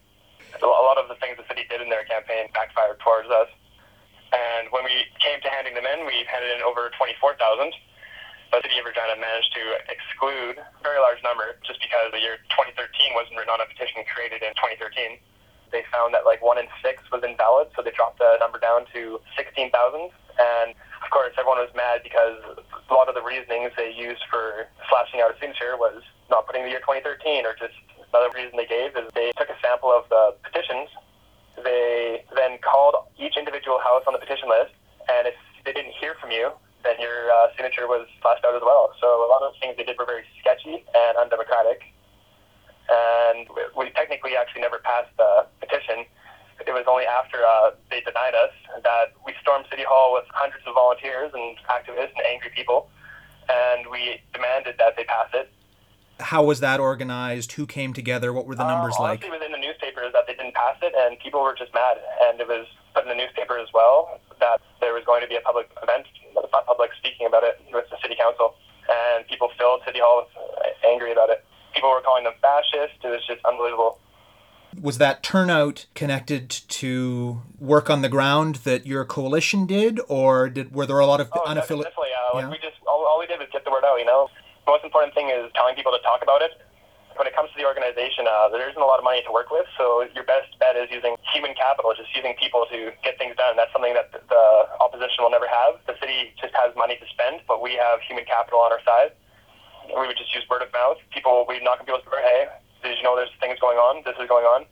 A 0.62 0.66
lot 0.66 0.94
of 0.96 1.10
the 1.10 1.18
things 1.18 1.34
the 1.36 1.46
city 1.50 1.66
did 1.68 1.82
in 1.82 1.90
their 1.90 2.06
campaign 2.06 2.46
backfired 2.54 3.02
towards 3.02 3.26
us. 3.34 3.50
And 4.30 4.70
when 4.70 4.86
we 4.86 4.94
came 5.18 5.42
to 5.42 5.50
handing 5.50 5.74
them 5.74 5.86
in, 5.90 6.06
we 6.06 6.22
handed 6.30 6.54
in 6.54 6.62
over 6.62 6.86
24,000. 6.94 7.74
But 8.54 8.62
The 8.62 8.70
city 8.70 8.78
of 8.78 8.86
Regina 8.86 9.18
managed 9.18 9.50
to 9.58 9.62
exclude 9.90 10.58
a 10.62 10.82
very 10.86 10.98
large 11.02 11.18
number 11.26 11.58
just 11.66 11.82
because 11.82 12.14
the 12.14 12.22
year 12.22 12.38
2013 12.54 12.78
wasn't 13.18 13.38
written 13.42 13.50
on 13.50 13.58
a 13.62 13.66
petition 13.66 14.06
created 14.10 14.42
in 14.46 14.54
2013 14.58 15.18
they 15.72 15.84
found 15.92 16.14
that 16.14 16.24
like 16.24 16.42
one 16.42 16.58
in 16.58 16.66
six 16.82 17.02
was 17.10 17.22
invalid, 17.22 17.68
so 17.74 17.82
they 17.82 17.90
dropped 17.90 18.18
the 18.18 18.36
number 18.40 18.58
down 18.58 18.86
to 18.94 19.20
16,000. 19.36 19.70
And 19.70 20.74
of 21.02 21.08
course, 21.10 21.34
everyone 21.38 21.58
was 21.58 21.72
mad 21.74 22.02
because 22.02 22.38
a 22.58 22.94
lot 22.94 23.08
of 23.08 23.14
the 23.14 23.22
reasonings 23.22 23.72
they 23.76 23.92
used 23.92 24.22
for 24.30 24.66
slashing 24.88 25.20
out 25.20 25.30
a 25.30 25.36
signature 25.38 25.76
was 25.76 26.02
not 26.30 26.46
putting 26.46 26.64
the 26.64 26.70
year 26.70 26.82
2013, 26.82 27.46
or 27.46 27.54
just 27.58 27.76
another 28.10 28.30
reason 28.34 28.56
they 28.56 28.66
gave 28.66 28.96
is 28.96 29.06
they 29.14 29.32
took 29.38 29.50
a 29.50 29.58
sample 29.62 29.90
of 29.90 30.08
the 30.08 30.34
petitions. 30.42 30.88
They 31.60 32.24
then 32.34 32.58
called 32.62 32.94
each 33.18 33.36
individual 33.36 33.78
house 33.78 34.04
on 34.06 34.14
the 34.14 34.22
petition 34.22 34.48
list, 34.48 34.72
and 35.10 35.26
if 35.26 35.36
they 35.64 35.72
didn't 35.72 35.92
hear 35.98 36.16
from 36.20 36.30
you, 36.30 36.50
then 36.82 36.96
your 36.96 37.28
uh, 37.28 37.52
signature 37.52 37.84
was 37.84 38.08
flashed 38.22 38.44
out 38.44 38.56
as 38.56 38.64
well. 38.64 38.96
So 39.00 39.20
a 39.20 39.28
lot 39.28 39.44
of 39.44 39.52
the 39.52 39.58
things 39.60 39.76
they 39.76 39.84
did 39.84 39.98
were 40.00 40.08
very 40.08 40.24
sketcy 40.40 40.80
and 40.96 41.18
undemocratic 41.20 41.84
and 42.90 43.46
we 43.76 43.90
technically 43.90 44.36
actually 44.36 44.62
never 44.62 44.78
passed 44.78 45.10
the. 45.16 45.46
It 46.70 46.74
was 46.74 46.86
only 46.86 47.02
after 47.02 47.42
uh, 47.42 47.74
they 47.90 47.98
denied 47.98 48.38
us 48.38 48.54
that 48.86 49.10
we 49.26 49.34
stormed 49.42 49.66
City 49.68 49.82
Hall 49.82 50.14
with 50.14 50.22
hundreds 50.30 50.62
of 50.70 50.74
volunteers 50.78 51.34
and 51.34 51.58
activists 51.66 52.14
and 52.14 52.22
angry 52.30 52.54
people, 52.54 52.86
and 53.50 53.90
we 53.90 54.22
demanded 54.32 54.76
that 54.78 54.94
they 54.94 55.02
pass 55.02 55.26
it. 55.34 55.50
How 56.20 56.44
was 56.44 56.60
that 56.60 56.78
organized? 56.78 57.58
Who 57.58 57.66
came 57.66 57.92
together? 57.92 58.32
What 58.32 58.46
were 58.46 58.54
the 58.54 58.62
numbers 58.62 58.94
um, 59.00 59.02
like? 59.02 59.24
It 59.24 59.34
was 59.34 59.42
in 59.44 59.50
the 59.50 59.58
newspapers 59.58 60.12
that 60.12 60.28
they 60.28 60.34
didn't 60.38 60.54
pass 60.54 60.78
it, 60.80 60.94
and 60.94 61.18
people 61.18 61.42
were 61.42 61.56
just 61.58 61.74
mad. 61.74 61.98
And 62.30 62.38
it 62.38 62.46
was 62.46 62.70
put 62.94 63.02
in 63.02 63.08
the 63.10 63.18
newspaper 63.18 63.58
as 63.58 63.66
well 63.74 64.20
that 64.38 64.62
there 64.78 64.94
was 64.94 65.02
going 65.02 65.22
to 65.22 65.28
be 65.28 65.34
a 65.34 65.42
public 65.42 65.74
event, 65.82 66.06
a 66.38 66.62
public 66.62 66.94
speaking 67.02 67.26
about 67.26 67.42
it 67.42 67.58
with 67.74 67.90
the 67.90 67.98
city 68.00 68.14
council, 68.14 68.54
and 68.86 69.26
people 69.26 69.50
filled 69.58 69.82
City 69.84 69.98
Hall 69.98 70.22
with, 70.22 70.30
uh, 70.38 70.86
angry 70.86 71.10
about 71.10 71.30
it. 71.30 71.42
People 71.74 71.90
were 71.90 72.00
calling 72.00 72.22
them 72.22 72.34
fascist. 72.40 72.94
It 73.02 73.10
was 73.10 73.26
just 73.26 73.42
unbelievable. 73.44 73.98
Was 74.78 74.98
that 74.98 75.22
turnout 75.22 75.86
connected 75.94 76.48
to 76.50 77.42
work 77.58 77.90
on 77.90 78.02
the 78.02 78.08
ground 78.08 78.56
that 78.68 78.86
your 78.86 79.04
coalition 79.04 79.66
did, 79.66 79.98
or 80.08 80.48
did 80.48 80.72
were 80.74 80.86
there 80.86 80.98
a 81.00 81.06
lot 81.06 81.20
of 81.20 81.28
Oh, 81.32 81.40
unaffiliated? 81.42 81.90
definitely. 81.90 82.14
Uh, 82.14 82.34
like 82.36 82.44
Yeah. 82.44 82.50
we 82.50 82.58
just 82.58 82.76
all, 82.86 83.04
all 83.04 83.18
we 83.18 83.26
did 83.26 83.40
was 83.40 83.48
get 83.52 83.64
the 83.64 83.70
word 83.70 83.84
out. 83.84 83.98
You 83.98 84.06
know, 84.06 84.28
the 84.64 84.70
most 84.70 84.84
important 84.84 85.12
thing 85.14 85.28
is 85.28 85.50
telling 85.54 85.74
people 85.74 85.92
to 85.92 85.98
talk 86.06 86.22
about 86.22 86.40
it. 86.42 86.52
When 87.18 87.26
it 87.26 87.34
comes 87.34 87.50
to 87.50 87.56
the 87.58 87.66
organization, 87.66 88.24
uh, 88.26 88.48
there 88.48 88.64
isn't 88.70 88.80
a 88.80 88.86
lot 88.86 88.96
of 88.98 89.04
money 89.04 89.20
to 89.26 89.32
work 89.32 89.50
with, 89.50 89.66
so 89.76 90.06
your 90.14 90.24
best 90.24 90.56
bet 90.58 90.76
is 90.76 90.88
using 90.90 91.16
human 91.34 91.52
capital, 91.54 91.92
just 91.92 92.14
using 92.16 92.32
people 92.40 92.64
to 92.72 92.92
get 93.04 93.18
things 93.18 93.36
done. 93.36 93.56
That's 93.56 93.72
something 93.72 93.92
that 93.92 94.12
the- 94.12 94.22
the 94.30 94.44
opposition 94.80 95.24
will 95.24 95.30
never 95.30 95.46
have. 95.48 95.84
The 95.84 95.98
city 95.98 96.32
just 96.40 96.54
has 96.54 96.74
money 96.76 96.96
to 96.96 97.06
spend, 97.08 97.42
but 97.46 97.60
we 97.60 97.74
have 97.74 98.00
human 98.00 98.24
capital 98.24 98.60
on 98.60 98.72
our 98.72 98.80
side. 98.84 99.12
We 99.88 100.06
would 100.06 100.16
just 100.16 100.32
use 100.34 100.48
word 100.48 100.62
of 100.62 100.72
mouth. 100.72 100.96
People, 101.10 101.44
we 101.46 101.58
knock 101.60 101.80
on 101.80 101.86
people's 101.86 102.04
door. 102.04 102.20
Hey, 102.22 102.48
you 103.00 103.04
know 103.04 103.16
there's 103.16 103.32
things 103.40 103.58
going 103.60 103.78
on? 103.80 104.02
This 104.04 104.14
is 104.20 104.28
going 104.28 104.44
on. 104.44 104.66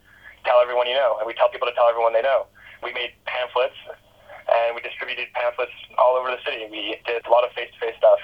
Tell 0.45 0.61
everyone 0.63 0.87
you 0.87 0.95
know, 0.95 1.17
and 1.19 1.27
we 1.27 1.33
tell 1.35 1.49
people 1.49 1.67
to 1.67 1.75
tell 1.75 1.89
everyone 1.89 2.13
they 2.13 2.23
know. 2.23 2.47
We 2.83 2.93
made 2.93 3.11
pamphlets, 3.27 3.75
and 4.47 4.75
we 4.77 4.81
distributed 4.81 5.27
pamphlets 5.35 5.73
all 5.99 6.15
over 6.17 6.31
the 6.31 6.39
city. 6.45 6.69
We 6.71 6.97
did 7.07 7.27
a 7.27 7.31
lot 7.31 7.45
of 7.45 7.51
face-to-face 7.53 7.97
stuff. 7.99 8.21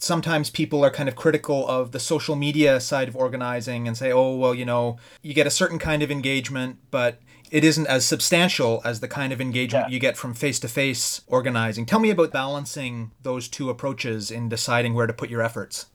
sometimes 0.00 0.48
people 0.50 0.84
are 0.84 0.90
kind 0.90 1.08
of 1.08 1.16
critical 1.16 1.66
of 1.66 1.90
the 1.92 1.98
social 1.98 2.36
media 2.36 2.78
side 2.80 3.08
of 3.08 3.16
organizing 3.16 3.88
and 3.88 3.96
say, 3.96 4.12
oh, 4.12 4.36
well, 4.36 4.54
you 4.54 4.64
know, 4.64 4.96
you 5.22 5.34
get 5.34 5.46
a 5.46 5.50
certain 5.50 5.78
kind 5.78 6.02
of 6.02 6.10
engagement, 6.10 6.78
but 6.92 7.20
it 7.50 7.64
isn't 7.64 7.86
as 7.88 8.04
substantial 8.04 8.80
as 8.84 9.00
the 9.00 9.08
kind 9.08 9.32
of 9.32 9.40
engagement 9.40 9.86
Yeah. 9.88 9.92
you 9.94 9.98
get 9.98 10.16
from 10.16 10.34
face 10.34 10.60
to 10.60 10.68
face 10.68 11.22
organizing. 11.26 11.84
Tell 11.86 11.98
me 11.98 12.10
about 12.10 12.30
balancing 12.30 13.10
those 13.22 13.48
two 13.48 13.70
approaches 13.70 14.30
in 14.30 14.48
deciding 14.48 14.94
where 14.94 15.06
to 15.08 15.12
put 15.12 15.30
your 15.30 15.42
efforts. 15.42 15.86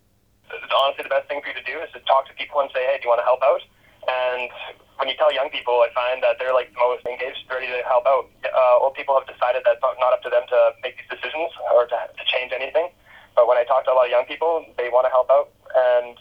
Honestly, 0.73 1.05
the 1.05 1.13
best 1.13 1.29
thing 1.29 1.41
for 1.41 1.49
you 1.49 1.57
to 1.57 1.65
do 1.65 1.79
is 1.81 1.89
to 1.93 2.01
talk 2.09 2.27
to 2.27 2.33
people 2.33 2.59
and 2.61 2.69
say, 2.73 2.83
hey, 2.85 2.97
do 2.97 3.07
you 3.07 3.11
want 3.13 3.21
to 3.21 3.27
help 3.27 3.41
out? 3.45 3.61
And 4.09 4.51
when 4.99 5.07
you 5.07 5.15
tell 5.15 5.31
young 5.31 5.49
people, 5.49 5.79
I 5.79 5.89
find 5.95 6.21
that 6.21 6.37
they're 6.37 6.53
like 6.53 6.73
the 6.73 6.81
most 6.81 7.05
engaged, 7.07 7.47
ready 7.47 7.67
to 7.67 7.81
help 7.87 8.05
out. 8.05 8.27
Uh, 8.43 8.83
old 8.83 8.93
people 8.93 9.15
have 9.15 9.25
decided 9.25 9.63
that 9.65 9.79
it's 9.79 9.83
not, 9.83 10.11
up 10.13 10.21
to 10.23 10.31
them 10.31 10.43
to 10.49 10.59
make 10.83 10.99
these 10.99 11.09
decisions 11.09 11.51
or 11.71 11.87
to, 11.87 11.97
to 12.11 12.23
change 12.27 12.51
anything. 12.51 12.91
But 13.35 13.47
when 13.47 13.57
I 13.57 13.63
talk 13.63 13.85
to 13.87 13.91
a 13.91 13.95
lot 13.97 14.05
of 14.05 14.13
young 14.13 14.25
people, 14.25 14.65
they 14.77 14.93
want 14.93 15.07
to 15.07 15.13
help 15.13 15.31
out. 15.31 15.49
And 15.73 16.19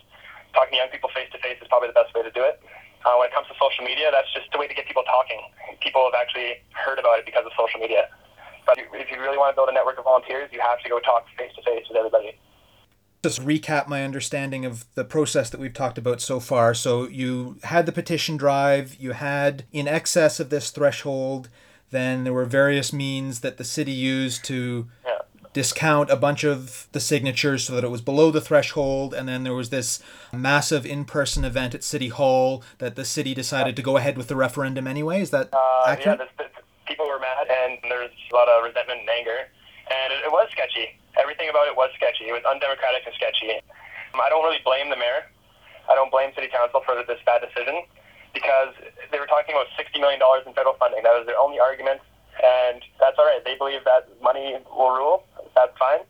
talking 0.56 0.78
to 0.78 0.80
young 0.80 0.92
people 0.94 1.10
face 1.12 1.28
to 1.32 1.38
face 1.42 1.60
is 1.60 1.68
probably 1.68 1.92
the 1.92 1.98
best 1.98 2.14
way 2.14 2.22
to 2.22 2.32
do 2.32 2.40
it. 2.40 2.62
Uh, 3.04 3.18
when 3.18 3.28
it 3.28 3.34
comes 3.34 3.50
to 3.50 3.56
social 3.58 3.84
media, 3.84 4.14
that's 4.14 4.30
just 4.32 4.46
a 4.54 4.58
way 4.58 4.70
to 4.70 4.74
get 4.74 4.86
people 4.86 5.02
talking. 5.02 5.42
People 5.82 6.06
have 6.06 6.14
actually 6.14 6.62
heard 6.72 7.02
about 7.02 7.18
it 7.18 7.26
because 7.26 7.44
of 7.44 7.52
social 7.58 7.82
media. 7.82 8.08
But 8.64 8.78
if 8.78 9.10
you 9.10 9.18
really 9.18 9.36
want 9.36 9.50
to 9.52 9.56
build 9.58 9.68
a 9.68 9.74
network 9.74 9.98
of 9.98 10.06
volunteers, 10.06 10.48
you 10.54 10.62
have 10.62 10.78
to 10.86 10.88
go 10.88 11.02
talk 11.02 11.26
face 11.36 11.50
to 11.58 11.62
face 11.66 11.84
with 11.90 11.98
everybody. 11.98 12.38
Just 13.22 13.40
recap 13.40 13.86
my 13.86 14.02
understanding 14.02 14.64
of 14.64 14.84
the 14.96 15.04
process 15.04 15.48
that 15.50 15.60
we've 15.60 15.72
talked 15.72 15.96
about 15.96 16.20
so 16.20 16.40
far. 16.40 16.74
So 16.74 17.06
you 17.06 17.56
had 17.62 17.86
the 17.86 17.92
petition 17.92 18.36
drive, 18.36 18.96
you 18.96 19.12
had 19.12 19.62
in 19.72 19.86
excess 19.86 20.40
of 20.40 20.50
this 20.50 20.70
threshold, 20.70 21.48
then 21.90 22.24
there 22.24 22.32
were 22.32 22.44
various 22.46 22.92
means 22.92 23.40
that 23.40 23.58
the 23.58 23.64
city 23.64 23.92
used 23.92 24.44
to 24.46 24.88
Yeah. 25.06 25.18
discount 25.52 26.10
a 26.10 26.16
bunch 26.16 26.42
of 26.42 26.88
the 26.90 26.98
signatures 26.98 27.62
so 27.64 27.74
that 27.74 27.84
it 27.84 27.90
was 27.92 28.00
below 28.00 28.32
the 28.32 28.40
threshold 28.40 29.14
and 29.14 29.28
then 29.28 29.44
there 29.44 29.54
was 29.54 29.70
this 29.70 30.02
massive 30.32 30.84
in-person 30.84 31.44
event 31.44 31.76
at 31.76 31.84
city 31.84 32.08
hall 32.08 32.64
that 32.78 32.96
the 32.96 33.04
city 33.04 33.34
decided 33.34 33.76
to 33.76 33.82
go 33.82 33.96
ahead 33.98 34.16
with 34.16 34.26
the 34.26 34.34
referendum 34.34 34.88
anyway 34.88 35.20
is 35.20 35.30
that 35.30 35.48
Uh, 35.52 35.58
yeah, 35.86 35.92
accurate 35.92 36.18
this, 36.18 36.28
this, 36.38 36.48
people 36.88 37.06
were 37.06 37.20
mad, 37.20 37.46
and 37.48 37.78
there 37.88 38.00
was 38.00 38.10
a 38.32 38.34
lot 38.34 38.48
of 38.48 38.64
resentment 38.64 38.98
and 39.00 39.10
anger, 39.10 39.46
and 39.90 40.12
it, 40.12 40.24
it 40.24 40.32
was 40.32 40.48
sketchy. 40.50 40.98
Everything 41.20 41.48
about 41.48 41.68
it 41.68 41.76
was 41.76 41.90
sketchy. 41.96 42.28
It 42.28 42.32
was 42.32 42.44
undemocratic 42.48 43.04
and 43.04 43.14
sketchy. 43.14 43.60
I 44.14 44.28
don't 44.28 44.44
really 44.44 44.60
blame 44.64 44.88
the 44.88 44.96
mayor. 44.96 45.28
I 45.90 45.94
don't 45.94 46.10
blame 46.10 46.32
city 46.34 46.48
council 46.48 46.80
for 46.84 46.94
this 46.94 47.20
bad 47.26 47.42
decision 47.42 47.84
because 48.32 48.72
they 49.10 49.18
were 49.20 49.28
talking 49.28 49.54
about 49.54 49.68
$60 49.76 50.00
million 50.00 50.20
in 50.46 50.52
federal 50.54 50.76
funding. 50.80 51.02
That 51.04 51.12
was 51.12 51.26
their 51.26 51.38
only 51.38 51.60
argument, 51.60 52.00
and 52.40 52.80
that's 53.00 53.18
all 53.18 53.28
right. 53.28 53.44
They 53.44 53.56
believe 53.56 53.84
that 53.84 54.08
money 54.22 54.56
will 54.72 54.92
rule. 54.92 55.24
That's 55.54 55.76
fine. 55.76 56.04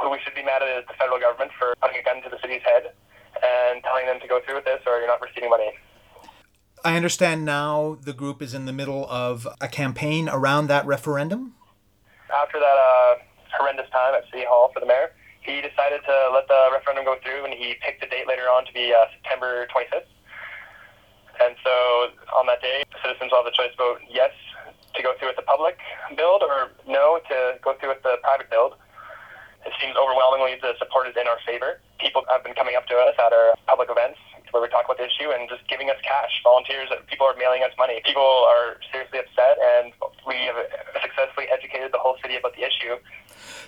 Who 0.00 0.10
we 0.10 0.18
should 0.24 0.34
be 0.34 0.42
mad 0.42 0.62
at 0.62 0.70
is 0.82 0.86
the 0.88 0.94
federal 0.98 1.20
government 1.20 1.52
for 1.58 1.74
putting 1.78 2.00
a 2.00 2.04
gun 2.04 2.22
to 2.22 2.30
the 2.30 2.40
city's 2.42 2.62
head 2.66 2.90
and 3.38 3.82
telling 3.84 4.06
them 4.06 4.18
to 4.20 4.26
go 4.26 4.40
through 4.44 4.56
with 4.56 4.64
this 4.64 4.80
or 4.86 4.98
you're 4.98 5.06
not 5.06 5.20
receiving 5.20 5.50
money. 5.50 5.70
I 6.84 6.96
understand 6.96 7.44
now 7.44 7.96
the 8.02 8.12
group 8.12 8.42
is 8.42 8.54
in 8.54 8.66
the 8.66 8.72
middle 8.72 9.06
of 9.08 9.46
a 9.60 9.68
campaign 9.68 10.28
around 10.28 10.66
that 10.66 10.84
referendum. 10.84 11.54
After 12.34 12.58
that 12.58 12.76
uh, 12.76 13.14
horrendous 13.56 13.88
time 13.90 14.14
at 14.14 14.24
City 14.30 14.44
Hall 14.44 14.70
for 14.72 14.80
the 14.80 14.86
mayor, 14.86 15.12
he 15.40 15.60
decided 15.60 16.00
to 16.06 16.16
let 16.32 16.46
the 16.46 16.70
referendum 16.72 17.04
go 17.04 17.16
through 17.22 17.44
and 17.44 17.52
he 17.54 17.74
picked 17.82 18.00
the 18.00 18.06
date 18.06 18.26
later 18.26 18.46
on 18.46 18.64
to 18.64 18.72
be 18.72 18.94
uh, 18.94 19.10
September 19.18 19.66
25th. 19.74 20.06
And 21.42 21.56
so 21.64 21.74
on 22.38 22.46
that 22.46 22.62
day, 22.62 22.84
citizens 23.02 23.32
will 23.34 23.42
have 23.42 23.48
the 23.48 23.56
choice 23.56 23.74
vote 23.76 23.98
yes 24.06 24.30
to 24.94 25.02
go 25.02 25.16
through 25.18 25.34
with 25.34 25.40
the 25.40 25.48
public 25.48 25.78
build 26.16 26.42
or 26.42 26.70
no 26.86 27.18
to 27.28 27.58
go 27.64 27.74
through 27.80 27.96
with 27.96 28.02
the 28.02 28.20
private 28.22 28.50
build. 28.50 28.78
It 29.66 29.72
seems 29.80 29.96
overwhelmingly 29.96 30.58
the 30.60 30.74
support 30.78 31.08
is 31.08 31.14
in 31.18 31.26
our 31.26 31.38
favor. 31.46 31.80
People 31.98 32.22
have 32.30 32.44
been 32.44 32.54
coming 32.54 32.76
up 32.76 32.86
to 32.86 32.96
us 32.98 33.14
at 33.18 33.32
our 33.32 33.54
public 33.66 33.90
events 33.90 34.18
where 34.52 34.62
we 34.62 34.68
talk 34.68 34.84
about 34.84 34.98
the 34.98 35.08
issue 35.08 35.32
and 35.32 35.48
just 35.48 35.66
giving 35.68 35.90
us 35.90 35.96
cash. 36.04 36.30
Volunteers, 36.44 36.88
people 37.08 37.26
are 37.26 37.34
mailing 37.36 37.62
us 37.64 37.72
money. 37.76 38.00
People 38.04 38.46
are 38.48 38.76
seriously 38.92 39.18
upset, 39.18 39.56
and 39.58 39.92
we 40.28 40.36
have 40.46 40.56
successfully 41.00 41.46
educated 41.52 41.92
the 41.92 41.98
whole 41.98 42.16
city 42.22 42.36
about 42.36 42.54
the 42.54 42.62
issue. 42.62 43.00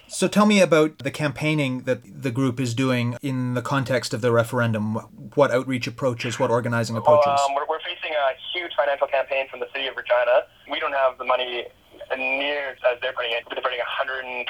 So 0.07 0.29
tell 0.29 0.47
me 0.47 0.61
about 0.61 0.99
the 0.99 1.11
campaigning 1.11 1.89
that 1.89 2.05
the 2.05 2.31
group 2.31 2.61
is 2.61 2.75
doing 2.75 3.17
in 3.23 3.55
the 3.55 3.63
context 3.63 4.13
of 4.13 4.21
the 4.21 4.31
referendum. 4.31 4.95
What 5.35 5.51
outreach 5.51 5.87
approaches, 5.87 6.39
what 6.39 6.51
organizing 6.51 6.97
approaches? 6.97 7.27
Well, 7.27 7.49
um, 7.49 7.55
we're, 7.57 7.67
we're 7.67 7.81
facing 7.81 8.13
a 8.13 8.37
huge 8.53 8.73
financial 8.77 9.09
campaign 9.09 9.49
from 9.49 9.61
the 9.61 9.69
city 9.73 9.89
of 9.89 9.97
Regina. 9.97 10.45
We 10.71 10.79
don't 10.79 10.93
have 10.93 11.17
the 11.17 11.25
money 11.25 11.67
near 12.13 12.77
as 12.85 13.01
they're 13.01 13.17
putting 13.17 13.33
it. 13.33 13.45
They're 13.49 13.65
putting 13.65 13.81
120,000 13.81 14.45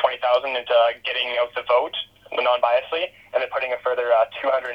into 0.50 0.76
getting 1.06 1.38
out 1.38 1.54
the 1.54 1.62
vote 1.68 1.94
non-biasedly, 2.42 3.06
and 3.30 3.38
they're 3.38 3.52
putting 3.52 3.70
a 3.70 3.78
further 3.84 4.10
uh, 4.10 4.26
220,000 4.42 4.74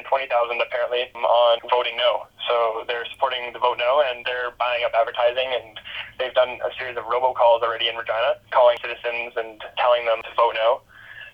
apparently 0.62 1.12
on 1.12 1.58
voting 1.68 1.96
no. 1.96 2.24
So 2.48 2.84
they're 2.88 3.04
supporting 3.12 3.52
the 3.52 3.58
vote 3.58 3.76
no, 3.76 4.00
and 4.00 4.24
they're 4.24 4.56
buying 4.56 4.84
up 4.84 4.96
advertising, 4.96 5.50
and 5.52 5.76
they've 6.18 6.34
done 6.34 6.56
a 6.64 6.70
series 6.78 6.96
of 6.96 7.04
robocalls 7.04 7.60
already 7.60 7.88
in 7.88 7.96
Regina, 7.96 8.40
calling 8.50 8.78
citizens 8.80 9.36
and 9.36 9.60
telling 9.76 10.06
them 10.06 10.24
to 10.24 10.30
vote 10.36 10.56
no. 10.56 10.80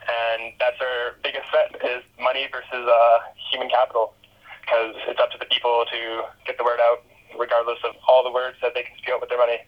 And 0.06 0.54
that's 0.58 0.78
our 0.80 1.18
biggest 1.22 1.46
threat 1.50 1.74
is 1.82 2.02
money 2.18 2.46
versus 2.50 2.86
uh, 2.86 3.18
human 3.50 3.68
capital, 3.68 4.14
because 4.62 4.94
it's 5.06 5.20
up 5.20 5.30
to 5.32 5.38
the 5.38 5.46
people 5.46 5.84
to 5.90 6.26
get 6.46 6.58
the 6.58 6.64
word 6.64 6.78
out, 6.80 7.06
regardless 7.38 7.78
of 7.84 7.94
all 8.08 8.22
the 8.22 8.30
words 8.32 8.56
that 8.62 8.74
they 8.74 8.82
can 8.82 8.96
spew 8.98 9.14
out 9.14 9.20
with 9.20 9.30
their 9.30 9.38
money. 9.38 9.58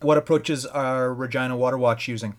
What 0.00 0.18
approaches 0.18 0.66
are 0.66 1.12
Regina 1.14 1.56
Water 1.56 1.78
Watch 1.78 2.06
using? 2.06 2.36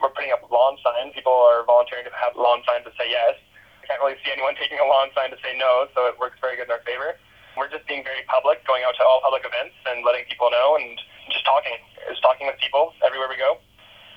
We're 0.00 0.12
putting 0.12 0.32
up 0.32 0.44
lawn 0.50 0.76
signs. 0.84 1.14
People 1.14 1.32
are 1.32 1.64
volunteering 1.64 2.04
to 2.04 2.12
have 2.12 2.36
lawn 2.36 2.60
signs 2.68 2.84
to 2.84 2.92
say 2.96 3.08
yes. 3.08 3.36
I 3.82 3.86
can't 3.86 4.00
really 4.02 4.18
see 4.24 4.32
anyone 4.34 4.58
taking 4.58 4.78
a 4.82 4.86
lawn 4.86 5.08
sign 5.14 5.30
to 5.30 5.38
say 5.40 5.56
no, 5.56 5.86
so 5.94 6.10
it 6.10 6.18
works 6.18 6.36
very 6.42 6.56
good 6.58 6.68
in 6.68 6.74
our 6.74 6.82
favor. 6.82 7.16
We're 7.56 7.72
just 7.72 7.88
being 7.88 8.04
very 8.04 8.20
public, 8.28 8.60
going 8.68 8.84
out 8.84 8.92
to 9.00 9.04
all 9.06 9.24
public 9.24 9.46
events 9.46 9.78
and 9.88 10.04
letting 10.04 10.28
people 10.28 10.52
know 10.52 10.76
and 10.76 11.00
just 11.32 11.44
talking. 11.46 11.72
Just 12.10 12.20
talking 12.20 12.46
with 12.46 12.60
people 12.60 12.92
everywhere 13.00 13.30
we 13.30 13.40
go 13.40 13.56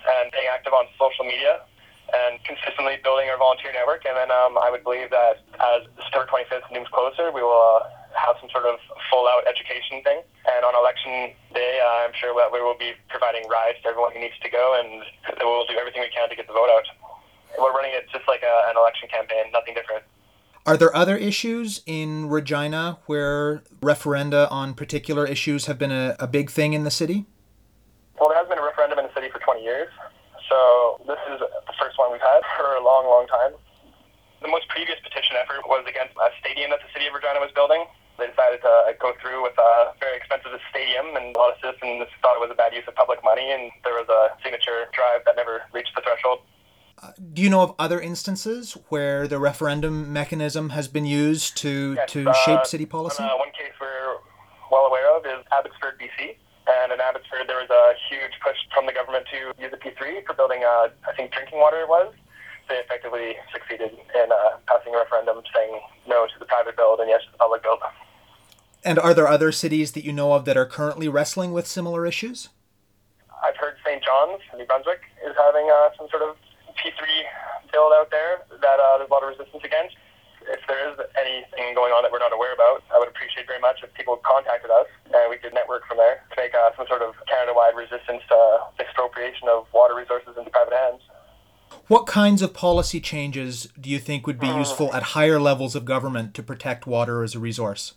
and 0.07 0.31
being 0.31 0.47
active 0.51 0.73
on 0.73 0.85
social 0.99 1.23
media 1.23 1.63
and 2.09 2.41
consistently 2.43 2.97
building 3.03 3.29
our 3.29 3.37
volunteer 3.37 3.71
network. 3.71 4.03
And 4.05 4.17
then 4.17 4.31
um, 4.33 4.57
I 4.57 4.69
would 4.69 4.83
believe 4.83 5.09
that 5.13 5.45
as 5.61 5.85
September 6.03 6.27
25th 6.27 6.67
looms 6.73 6.89
closer, 6.89 7.31
we 7.31 7.41
will 7.41 7.81
uh, 7.81 7.98
have 8.19 8.35
some 8.39 8.49
sort 8.51 8.65
of 8.65 8.79
full 9.09 9.27
out 9.27 9.47
education 9.47 10.03
thing. 10.03 10.21
And 10.47 10.61
on 10.67 10.75
election 10.75 11.31
day, 11.55 11.79
uh, 11.79 12.05
I'm 12.05 12.15
sure 12.15 12.35
that 12.35 12.51
we 12.51 12.59
will 12.61 12.77
be 12.77 12.93
providing 13.07 13.47
rides 13.47 13.79
to 13.83 13.89
everyone 13.89 14.11
who 14.11 14.19
needs 14.19 14.37
to 14.43 14.49
go, 14.49 14.75
and 14.75 15.03
we'll 15.41 15.65
do 15.65 15.79
everything 15.79 16.03
we 16.03 16.11
can 16.11 16.27
to 16.29 16.35
get 16.35 16.47
the 16.47 16.53
vote 16.53 16.69
out. 16.69 16.85
We're 17.57 17.73
running 17.73 17.91
it 17.95 18.05
just 18.11 18.27
like 18.27 18.43
a, 18.43 18.55
an 18.69 18.77
election 18.77 19.09
campaign, 19.09 19.51
nothing 19.51 19.73
different. 19.73 20.03
Are 20.65 20.77
there 20.77 20.93
other 20.95 21.17
issues 21.17 21.81
in 21.87 22.29
Regina 22.29 22.99
where 23.07 23.63
referenda 23.81 24.51
on 24.51 24.75
particular 24.75 25.25
issues 25.25 25.65
have 25.65 25.79
been 25.79 25.91
a, 25.91 26.15
a 26.19 26.27
big 26.27 26.51
thing 26.51 26.73
in 26.73 26.83
the 26.83 26.91
city? 26.91 27.25
Well, 28.19 28.29
there 28.29 28.37
has 28.37 28.47
been 28.47 28.59
a 28.59 28.63
referendum 28.63 28.99
in 28.99 29.07
the 29.07 29.13
city 29.15 29.31
for 29.31 29.39
20 29.39 29.63
years, 29.63 29.87
so 30.49 31.01
this 31.07 31.17
is 31.31 31.39
the 31.39 31.73
first 31.79 31.97
one 31.97 32.11
we've 32.11 32.21
had 32.21 32.43
for 32.57 32.75
a 32.75 32.83
long, 32.83 33.07
long 33.07 33.25
time. 33.27 33.57
The 34.41 34.47
most 34.47 34.67
previous 34.67 34.99
petition 35.01 35.37
effort 35.41 35.65
was 35.65 35.85
against 35.87 36.13
a 36.19 36.29
stadium 36.39 36.69
that 36.71 36.79
the 36.85 36.91
city 36.93 37.07
of 37.07 37.15
Regina 37.15 37.39
was 37.39 37.51
building. 37.55 37.87
They 38.19 38.27
decided 38.27 38.61
to 38.61 38.93
go 38.99 39.13
through 39.21 39.41
with 39.43 39.57
a 39.57 39.93
very 39.99 40.17
expensive 40.17 40.51
stadium, 40.69 41.15
and 41.15 41.35
a 41.35 41.39
lot 41.39 41.55
of 41.55 41.57
citizens 41.63 42.07
thought 42.21 42.35
it 42.35 42.43
was 42.43 42.51
a 42.51 42.59
bad 42.59 42.73
use 42.73 42.83
of 42.87 42.95
public 42.95 43.23
money, 43.23 43.51
and 43.51 43.71
there 43.83 43.93
was 43.93 44.07
a 44.09 44.35
signature 44.43 44.85
drive 44.91 45.23
that 45.25 45.35
never 45.35 45.63
reached 45.73 45.95
the 45.95 46.01
threshold. 46.01 46.39
Uh, 47.01 47.11
do 47.33 47.41
you 47.41 47.49
know 47.49 47.61
of 47.61 47.73
other 47.79 47.99
instances 48.01 48.75
where 48.89 49.25
the 49.27 49.39
referendum 49.39 50.11
mechanism 50.11 50.69
has 50.75 50.89
been 50.89 51.05
used 51.05 51.55
to, 51.55 51.95
Yes, 51.95 52.11
to 52.11 52.29
uh, 52.29 52.33
shape 52.33 52.65
city 52.65 52.85
policy? 52.85 53.23
Uh, 53.23 53.37
one 53.37 53.51
case 53.55 53.71
we're 53.79 54.19
well 54.69 54.85
aware 54.85 55.15
of 55.15 55.25
is 55.25 55.39
Abbotsford, 55.51 55.95
BC. 55.95 56.35
And 56.67 56.91
in 56.91 56.99
Abbotsford, 56.99 57.47
there 57.47 57.57
was 57.57 57.71
a 57.71 57.95
huge 58.11 58.35
push 58.43 58.57
from 58.75 58.85
the 58.85 58.91
government 58.91 59.25
to 59.31 59.55
use 59.57 59.71
a 59.71 59.79
P3 59.79 60.25
for 60.27 60.33
building, 60.35 60.61
uh, 60.63 60.89
I 61.07 61.15
think, 61.15 61.31
drinking 61.31 61.59
water 61.59 61.79
it 61.81 61.87
was. 61.87 62.13
They 62.67 62.75
effectively 62.75 63.33
succeeded 63.51 63.95
in 63.95 64.27
uh, 64.29 64.61
passing 64.67 64.93
a 64.93 64.97
referendum 64.99 65.41
saying 65.55 65.79
no 66.05 66.27
to 66.27 66.37
the 66.37 66.45
private 66.45 66.75
build 66.77 66.99
and 66.99 67.09
yes 67.09 67.21
to 67.25 67.31
the 67.31 67.37
public 67.39 67.63
build. 67.63 67.79
And 68.83 68.97
are 68.97 69.13
there 69.13 69.27
other 69.27 69.51
cities 69.51 69.91
that 69.91 70.05
you 70.05 70.13
know 70.13 70.33
of 70.33 70.45
that 70.45 70.55
are 70.55 70.65
currently 70.65 71.07
wrestling 71.07 71.51
with 71.51 71.67
similar 71.67 72.05
issues? 72.05 72.49
I've 73.43 73.57
heard 73.57 73.75
St. 73.85 74.03
John's, 74.03 74.39
New 74.55 74.65
Brunswick, 74.65 75.01
is 75.25 75.35
having 75.35 75.67
uh, 75.67 75.89
some 75.97 76.07
sort 76.09 76.23
of 76.23 76.35
P3 76.79 76.95
build 77.71 77.91
out 77.95 78.09
there 78.11 78.43
that 78.49 78.79
uh, 78.79 78.97
there's 78.97 79.09
a 79.09 79.13
lot 79.13 79.23
of 79.23 79.35
resistance 79.35 79.63
against. 79.63 79.95
If 80.47 80.63
there 80.67 80.79
is 80.89 80.97
anything 81.19 81.75
going 81.75 81.91
on 81.91 82.03
that 82.03 82.11
we're 82.11 82.23
not 82.23 82.33
aware 82.33 82.53
about, 82.53 82.83
I 82.93 82.97
would 82.97 83.07
appreciate 83.07 83.47
very 83.47 83.59
much 83.59 83.83
if 83.83 83.93
people 83.93 84.17
contacted 84.23 84.71
us 84.71 84.87
and 85.05 85.29
we 85.29 85.37
could 85.37 85.53
network 85.53 85.85
from 85.85 85.97
there 85.97 86.23
to 86.31 86.35
make 86.39 86.55
uh, 86.55 86.71
some 86.77 86.87
sort 86.87 87.01
of 87.01 87.13
Canada-wide 87.27 87.75
resistance 87.75 88.23
to 88.31 88.39
expropriation 88.79 89.47
of 89.51 89.67
water 89.73 89.93
resources 89.93 90.35
into 90.37 90.49
private 90.49 90.73
hands. 90.73 91.01
What 91.87 92.07
kinds 92.07 92.41
of 92.41 92.53
policy 92.53 92.99
changes 92.99 93.67
do 93.79 93.89
you 93.89 93.99
think 93.99 94.25
would 94.25 94.39
be 94.39 94.47
useful 94.47 94.93
at 94.93 95.13
higher 95.13 95.39
levels 95.39 95.75
of 95.75 95.85
government 95.85 96.33
to 96.35 96.41
protect 96.41 96.87
water 96.87 97.21
as 97.21 97.35
a 97.35 97.39
resource? 97.39 97.93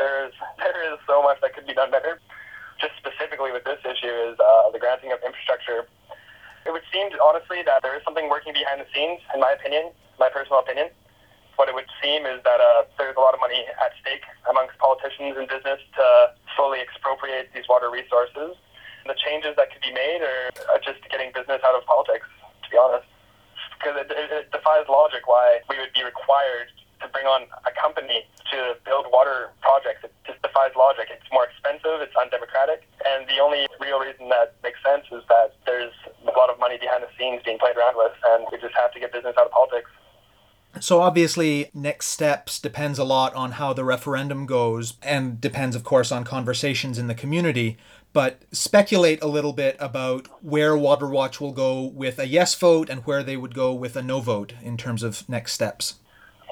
There's 0.00 0.32
there 0.58 0.80
is 0.88 0.98
so 1.04 1.20
much 1.20 1.36
that 1.44 1.52
could 1.52 1.68
be 1.68 1.76
done 1.76 1.92
better. 1.92 2.16
Just 2.80 2.96
specifically 2.96 3.52
with 3.52 3.68
this 3.68 3.78
issue 3.84 4.32
is 4.32 4.40
uh, 4.40 4.72
the 4.72 4.80
granting 4.80 5.12
of 5.12 5.20
infrastructure. 5.20 5.84
It 6.64 6.72
would 6.72 6.84
seem 6.88 7.12
honestly 7.20 7.60
that 7.68 7.84
there 7.84 7.92
is 7.92 8.00
something 8.04 8.32
working 8.32 8.56
behind 8.56 8.80
the 8.80 8.88
scenes, 8.96 9.20
in 9.36 9.40
my 9.40 9.52
opinion, 9.52 9.92
my 10.16 10.32
personal 10.32 10.60
opinion. 10.64 10.88
What 11.56 11.68
it 11.68 11.76
would 11.76 11.88
seem 12.00 12.24
is 12.24 12.40
that 12.48 12.60
uh, 12.60 12.88
there's 12.96 13.16
a 13.16 13.20
lot 13.20 13.36
of 13.36 13.40
money 13.40 13.60
at 13.68 13.92
stake 14.00 14.24
amongst 14.48 14.80
politicians 14.80 15.36
and 15.36 15.44
business 15.44 15.76
to 16.00 16.04
slowly 16.56 16.80
expropriate 16.80 17.52
these 17.52 17.68
water 17.68 17.92
resources. 17.92 18.56
The 19.04 19.16
changes 19.20 19.56
that 19.60 19.68
could 19.68 19.84
be 19.84 19.92
made 19.92 20.24
are, 20.24 20.48
are 20.72 20.80
just 20.80 21.04
getting 21.12 21.32
business 21.36 21.60
out 21.60 21.76
of 21.76 21.84
politics, 21.84 22.28
to 22.64 22.68
be 22.72 22.80
honest. 22.80 23.08
Because 23.76 24.00
it, 24.00 24.08
it, 24.08 24.28
it 24.32 24.46
defies 24.52 24.88
logic 24.88 25.28
why 25.28 25.60
we 25.68 25.76
would 25.76 25.92
be 25.92 26.04
required 26.04 26.72
to 27.00 27.08
bring 27.08 27.26
on 27.26 27.46
a 27.66 27.72
company 27.80 28.24
to 28.52 28.76
build 28.84 29.06
water 29.12 29.50
projects. 29.60 30.04
It 30.04 30.12
just 30.26 30.42
defies 30.42 30.72
logic. 30.76 31.08
It's 31.10 31.26
more 31.32 31.46
expensive, 31.46 32.00
it's 32.00 32.14
undemocratic, 32.16 32.86
and 33.06 33.26
the 33.28 33.40
only 33.40 33.66
real 33.80 34.00
reason 34.00 34.28
that 34.28 34.54
makes 34.62 34.78
sense 34.84 35.06
is 35.12 35.22
that 35.28 35.56
there's 35.66 35.94
a 36.26 36.32
lot 36.36 36.50
of 36.50 36.58
money 36.58 36.78
behind 36.78 37.02
the 37.02 37.12
scenes 37.18 37.42
being 37.44 37.58
played 37.58 37.76
around 37.76 37.96
with, 37.96 38.12
and 38.34 38.46
we 38.52 38.58
just 38.58 38.74
have 38.74 38.92
to 38.92 39.00
get 39.00 39.12
business 39.12 39.34
out 39.38 39.46
of 39.46 39.52
politics. 39.52 39.90
So 40.78 41.00
obviously, 41.00 41.70
next 41.74 42.06
steps 42.06 42.60
depends 42.60 42.98
a 42.98 43.04
lot 43.04 43.34
on 43.34 43.52
how 43.52 43.72
the 43.72 43.84
referendum 43.84 44.46
goes, 44.46 44.94
and 45.02 45.40
depends, 45.40 45.74
of 45.74 45.82
course, 45.82 46.12
on 46.12 46.24
conversations 46.24 46.98
in 46.98 47.08
the 47.08 47.14
community. 47.14 47.76
But 48.12 48.42
speculate 48.50 49.22
a 49.22 49.28
little 49.28 49.52
bit 49.52 49.76
about 49.78 50.28
where 50.42 50.76
Water 50.76 51.08
Watch 51.08 51.40
will 51.40 51.52
go 51.52 51.82
with 51.82 52.18
a 52.18 52.26
yes 52.26 52.54
vote 52.54 52.88
and 52.88 53.02
where 53.02 53.22
they 53.22 53.36
would 53.36 53.54
go 53.54 53.72
with 53.72 53.94
a 53.96 54.02
no 54.02 54.20
vote 54.20 54.54
in 54.62 54.76
terms 54.76 55.02
of 55.02 55.28
next 55.28 55.52
steps. 55.52 55.99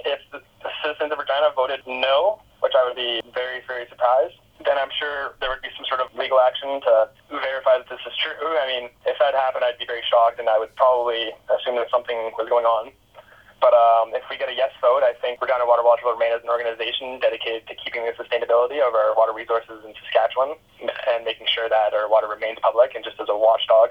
If 0.05 0.21
the 0.31 0.41
citizens 0.83 1.13
of 1.13 1.19
Regina 1.19 1.51
voted 1.55 1.81
no, 1.87 2.43
which 2.61 2.75
I 2.75 2.85
would 2.85 2.97
be 2.97 3.23
very, 3.35 3.63
very 3.67 3.87
surprised, 3.89 4.39
then 4.67 4.75
I'm 4.79 4.91
sure 4.99 5.39
there 5.39 5.51
would 5.51 5.63
be 5.63 5.71
some 5.79 5.87
sort 5.87 6.03
of 6.03 6.11
legal 6.19 6.43
action 6.43 6.83
to 6.83 7.09
verify 7.31 7.79
that 7.79 7.87
this 7.87 8.03
is 8.03 8.15
true. 8.19 8.35
I 8.59 8.67
mean, 8.67 8.91
if 9.07 9.19
that 9.23 9.35
happened, 9.35 9.63
I'd 9.63 9.79
be 9.79 9.87
very 9.87 10.03
shocked, 10.07 10.43
and 10.43 10.51
I 10.51 10.59
would 10.59 10.75
probably 10.75 11.31
assume 11.47 11.79
that 11.79 11.91
something 11.91 12.35
was 12.35 12.51
going 12.51 12.67
on. 12.67 12.91
But 13.59 13.75
um, 13.75 14.15
if 14.15 14.23
we 14.31 14.39
get 14.39 14.47
a 14.47 14.55
yes 14.55 14.71
vote, 14.79 15.03
I 15.03 15.19
think 15.19 15.43
Regina 15.43 15.67
Water 15.67 15.83
Watch 15.83 15.99
will 16.07 16.15
remain 16.15 16.31
as 16.31 16.43
an 16.47 16.51
organization 16.51 17.19
dedicated 17.19 17.67
to 17.67 17.75
keeping 17.75 18.07
the 18.07 18.15
sustainability 18.15 18.79
of 18.79 18.95
our 18.95 19.19
water 19.19 19.35
resources 19.35 19.83
in 19.83 19.95
Saskatchewan 19.99 20.55
and 20.79 21.27
making 21.27 21.51
sure 21.51 21.67
that 21.67 21.91
our 21.91 22.07
water 22.07 22.31
remains 22.31 22.59
public 22.63 22.95
and 22.95 23.03
just 23.03 23.19
as 23.19 23.27
a 23.27 23.35
watchdog 23.35 23.91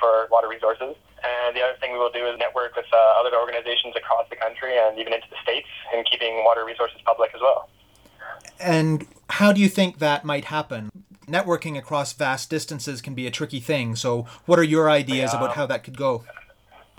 for 0.00 0.28
water 0.30 0.48
resources. 0.48 0.94
And 1.24 1.56
the 1.56 1.62
other 1.62 1.76
thing 1.80 1.92
we 1.92 1.98
will 1.98 2.12
do 2.12 2.26
is 2.26 2.38
network 2.38 2.76
with 2.76 2.86
uh, 2.92 2.96
other 3.20 3.34
organizations 3.38 3.94
across 3.96 4.28
the 4.28 4.36
country 4.36 4.76
and 4.76 4.98
even 4.98 5.12
into 5.12 5.26
the 5.30 5.36
states 5.42 5.68
in 5.94 6.04
keeping 6.04 6.44
water 6.44 6.64
resources 6.64 6.98
public 7.04 7.30
as 7.34 7.40
well. 7.40 7.68
And 8.60 9.06
How 9.30 9.52
do 9.52 9.60
you 9.60 9.68
think 9.68 9.98
that 9.98 10.24
might 10.24 10.46
happen? 10.46 10.90
Networking 11.26 11.78
across 11.78 12.12
vast 12.12 12.50
distances 12.50 13.00
can 13.00 13.14
be 13.14 13.26
a 13.26 13.30
tricky 13.30 13.58
thing. 13.60 13.96
So, 13.96 14.26
what 14.44 14.58
are 14.58 14.62
your 14.62 14.90
ideas 14.90 15.32
Yeah. 15.32 15.38
about 15.40 15.56
how 15.56 15.64
that 15.66 15.82
could 15.82 15.96
go? 15.96 16.24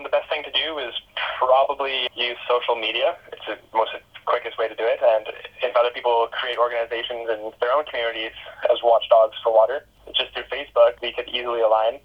The 0.02 0.10
best 0.10 0.28
thing 0.30 0.44
to 0.44 0.52
do 0.52 0.80
is 0.80 0.94
probably 1.38 2.10
use 2.16 2.38
social 2.50 2.76
media. 2.76 3.16
It's 3.32 3.46
the 3.46 3.58
most 3.78 3.92
quickest 4.26 4.58
way 4.58 4.68
to 4.68 4.76
do 4.76 4.84
it. 4.84 5.00
And 5.04 5.28
if 5.62 5.76
other 5.76 5.92
people 5.92 6.28
create 6.32 6.58
organizations 6.58 7.30
in 7.30 7.52
their 7.62 7.72
own 7.72 7.86
communities 7.86 8.32
as 8.72 8.82
watchdogs 8.84 9.38
for 9.44 9.54
water, 9.54 9.86
just 10.18 10.34
through 10.34 10.44
Facebook, 10.52 11.00
we 11.02 11.14
could 11.14 11.30
easily 11.30 11.62
align 11.62 12.00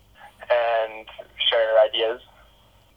and 0.50 1.06
share 1.48 1.78
ideas. 1.80 2.20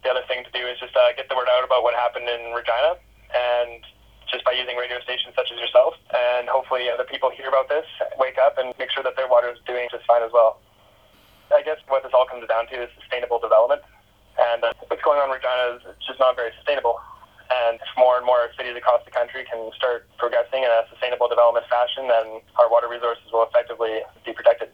The 0.04 0.10
other 0.10 0.26
thing 0.28 0.44
to 0.44 0.52
do 0.52 0.66
is 0.68 0.80
just 0.80 0.96
uh, 0.98 1.14
get 1.16 1.30
the 1.30 1.38
word 1.38 1.48
out 1.48 1.64
about 1.64 1.84
what 1.84 1.96
happened 1.96 2.28
in 2.28 2.52
Regina, 2.52 3.00
and 3.32 3.80
just 4.28 4.44
by 4.44 4.52
using 4.52 4.76
radio 4.76 5.00
stations 5.00 5.32
such 5.38 5.48
as 5.54 5.60
yourself, 5.62 5.94
and 6.12 6.50
hopefully 6.50 6.90
other 6.90 7.06
people 7.06 7.30
hear 7.30 7.48
about 7.48 7.70
this, 7.70 7.86
wake 8.18 8.38
up, 8.42 8.58
and 8.58 8.74
make 8.80 8.92
sure 8.92 9.04
that 9.04 9.16
their 9.16 9.30
water 9.30 9.48
is 9.54 9.60
doing 9.66 9.88
just 9.92 10.06
fine 10.06 10.24
as 10.24 10.32
well. 10.34 10.60
I 11.54 11.62
guess 11.62 11.78
what 11.88 12.02
this 12.02 12.12
all 12.18 12.26
comes 12.26 12.44
down 12.50 12.68
to 12.74 12.84
is 12.84 12.90
sustainable 13.00 13.38
development, 13.40 13.86
and 14.42 14.64
uh, 14.64 14.74
what's 14.90 15.04
going 15.06 15.22
on 15.22 15.30
in 15.30 15.38
Regina 15.38 15.78
is 15.78 15.82
just 16.04 16.20
not 16.20 16.36
very 16.36 16.52
sustainable. 16.58 17.00
And 17.54 17.78
if 17.78 17.92
more 17.96 18.18
and 18.18 18.26
more 18.26 18.50
cities 18.58 18.74
across 18.76 19.06
the 19.06 19.12
country 19.12 19.46
can 19.46 19.70
start 19.78 20.10
progressing 20.18 20.64
in 20.64 20.72
a 20.72 20.88
sustainable 20.90 21.28
development 21.30 21.68
fashion, 21.70 22.08
then 22.08 22.42
our 22.58 22.72
water 22.72 22.90
resources 22.90 23.30
will 23.32 23.46
effectively 23.46 24.02
be 24.26 24.34
protected. 24.34 24.74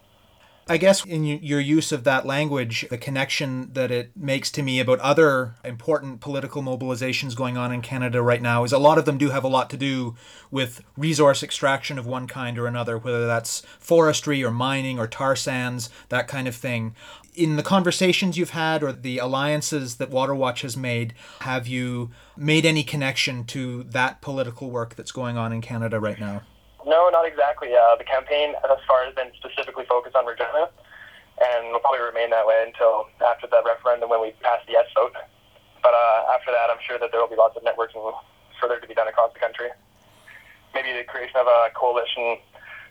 I 0.71 0.77
guess 0.77 1.03
in 1.03 1.23
your 1.23 1.59
use 1.59 1.91
of 1.91 2.03
that 2.03 2.27
language, 2.27 2.85
the 2.91 2.97
connection 2.99 3.73
that 3.73 3.89
it 3.89 4.11
makes 4.15 4.51
to 4.51 4.61
me 4.61 4.79
about 4.79 4.99
other 4.99 5.55
important 5.65 6.21
political 6.21 6.61
mobilizations 6.61 7.35
going 7.35 7.57
on 7.57 7.71
in 7.71 7.81
Canada 7.81 8.21
right 8.21 8.41
now 8.41 8.63
is 8.63 8.71
a 8.71 8.77
lot 8.77 8.99
of 8.99 9.05
them 9.05 9.17
do 9.17 9.31
have 9.31 9.43
a 9.43 9.47
lot 9.47 9.71
to 9.71 9.77
do 9.77 10.15
with 10.51 10.83
resource 10.95 11.41
extraction 11.41 11.97
of 11.97 12.05
one 12.05 12.27
kind 12.27 12.59
or 12.59 12.67
another, 12.67 12.99
whether 12.99 13.25
that's 13.25 13.61
forestry 13.79 14.43
or 14.43 14.51
mining 14.51 14.99
or 14.99 15.07
tar 15.07 15.35
sands, 15.35 15.89
that 16.09 16.27
kind 16.27 16.47
of 16.47 16.55
thing. 16.55 16.93
In 17.33 17.55
the 17.55 17.63
conversations 17.63 18.37
you've 18.37 18.51
had 18.51 18.83
or 18.83 18.91
the 18.91 19.17
alliances 19.17 19.95
that 19.95 20.11
Waterwatch 20.11 20.61
has 20.61 20.77
made, 20.77 21.15
have 21.39 21.65
you 21.65 22.11
made 22.37 22.63
any 22.63 22.83
connection 22.83 23.43
to 23.45 23.85
that 23.85 24.21
political 24.21 24.69
work 24.69 24.93
that's 24.93 25.11
going 25.11 25.35
on 25.35 25.51
in 25.51 25.61
Canada 25.61 25.99
right 25.99 26.19
now? 26.19 26.43
No, 26.89 27.05
not 27.13 27.29
exactly. 27.29 27.69
Uh, 27.77 27.93
the 28.01 28.03
campaign 28.03 28.57
thus 28.65 28.81
far 28.89 29.05
has 29.05 29.13
been 29.13 29.29
specifically 29.37 29.85
focused 29.85 30.17
on 30.17 30.25
Regina, 30.25 30.73
and 31.37 31.69
will 31.69 31.85
probably 31.85 32.01
remain 32.01 32.33
that 32.33 32.49
way 32.49 32.65
until 32.65 33.05
after 33.21 33.45
the 33.45 33.61
referendum 33.61 34.09
when 34.09 34.17
we 34.17 34.33
pass 34.41 34.57
the 34.65 34.73
yes 34.73 34.89
vote. 34.97 35.13
But 35.85 35.93
uh, 35.93 36.33
after 36.33 36.49
that, 36.49 36.73
I'm 36.73 36.81
sure 36.81 36.97
that 36.97 37.13
there 37.13 37.21
will 37.21 37.29
be 37.29 37.37
lots 37.37 37.53
of 37.53 37.61
networking 37.61 38.01
further 38.57 38.81
to 38.81 38.87
be 38.89 38.97
done 38.97 39.07
across 39.07 39.29
the 39.37 39.39
country. 39.39 39.69
Maybe 40.73 40.89
the 40.97 41.05
creation 41.05 41.37
of 41.37 41.45
a 41.45 41.69
coalition 41.77 42.41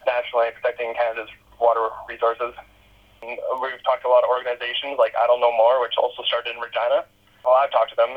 nationally 0.07 0.55
protecting 0.55 0.95
Canada's 0.95 1.29
water 1.59 1.91
resources. 2.07 2.55
We've 3.19 3.83
talked 3.83 4.07
to 4.07 4.09
a 4.09 4.15
lot 4.15 4.23
of 4.23 4.31
organizations 4.31 4.95
like 4.95 5.11
Idle 5.19 5.43
No 5.43 5.51
More, 5.51 5.83
which 5.83 5.99
also 5.99 6.23
started 6.23 6.55
in 6.55 6.63
Regina. 6.63 7.03
Well, 7.43 7.59
I've 7.59 7.75
talked 7.75 7.91
to 7.91 7.99
them. 7.99 8.15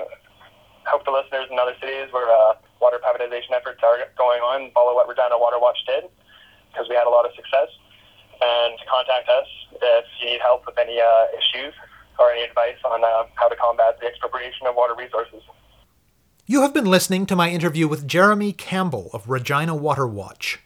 Hope 0.86 1.06
the 1.06 1.12
listeners 1.12 1.48
in 1.52 1.60
other 1.60 1.76
cities 1.80 2.12
where 2.12 2.30
uh, 2.30 2.56
water 2.82 2.98
privatization 2.98 3.54
efforts 3.54 3.80
are 3.84 3.98
going 4.18 4.42
on 4.42 4.72
follow 4.72 4.96
what 4.96 5.08
Regina 5.08 5.38
Water 5.38 5.60
Watch 5.60 5.78
did 5.86 6.06
because 6.72 6.90
we 6.90 6.96
had 6.96 7.06
a 7.08 7.10
lot 7.10 7.26
of 7.26 7.32
success. 7.36 7.70
And 8.42 8.74
contact 8.90 9.30
us 9.30 9.48
if 9.82 10.06
you 10.20 10.26
need 10.32 10.42
help 10.42 10.66
with 10.66 10.78
any 10.80 11.00
uh, 11.00 11.26
issues 11.38 11.76
or 12.18 12.32
any 12.32 12.44
advice 12.44 12.78
on 12.84 13.04
uh, 13.04 13.26
how 13.36 13.48
to 13.48 13.56
combat 13.56 14.00
the 14.00 14.08
expropriation 14.08 14.66
of 14.66 14.74
water 14.76 14.96
resources. 14.98 15.44
You 16.48 16.64
have 16.64 16.74
been 16.74 16.86
listening 16.86 17.28
to 17.28 17.36
my 17.36 17.50
interview 17.50 17.88
with 17.88 18.08
Jeremy 18.08 18.52
Campbell 18.52 19.12
of 19.14 19.30
Regina 19.30 19.76
Water 19.76 20.08
Watch. 20.08 20.60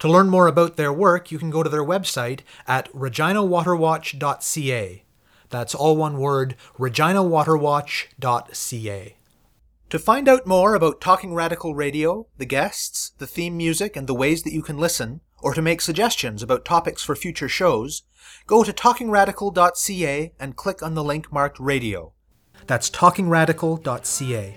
To 0.00 0.08
learn 0.08 0.30
more 0.30 0.46
about 0.46 0.76
their 0.76 0.92
work, 0.92 1.30
you 1.30 1.38
can 1.38 1.50
go 1.50 1.62
to 1.62 1.70
their 1.70 1.84
website 1.84 2.40
at 2.66 2.90
reginawaterwatch.ca. 2.92 5.02
That's 5.50 5.74
all 5.74 5.96
one 5.96 6.18
word, 6.18 6.56
reginawaterwatch.ca. 6.78 9.16
To 9.92 9.98
find 9.98 10.26
out 10.26 10.46
more 10.46 10.74
about 10.74 11.02
Talking 11.02 11.34
Radical 11.34 11.74
Radio, 11.74 12.26
the 12.38 12.46
guests, 12.46 13.12
the 13.18 13.26
theme 13.26 13.58
music, 13.58 13.94
and 13.94 14.06
the 14.06 14.14
ways 14.14 14.42
that 14.42 14.54
you 14.54 14.62
can 14.62 14.78
listen, 14.78 15.20
or 15.42 15.52
to 15.52 15.60
make 15.60 15.82
suggestions 15.82 16.42
about 16.42 16.64
topics 16.64 17.02
for 17.02 17.14
future 17.14 17.46
shows, 17.46 18.04
go 18.46 18.64
to 18.64 18.72
talkingradical.ca 18.72 20.32
and 20.40 20.56
click 20.56 20.82
on 20.82 20.94
the 20.94 21.04
link 21.04 21.30
marked 21.30 21.60
radio. 21.60 22.14
That's 22.66 22.88
talkingradical.ca. 22.88 24.56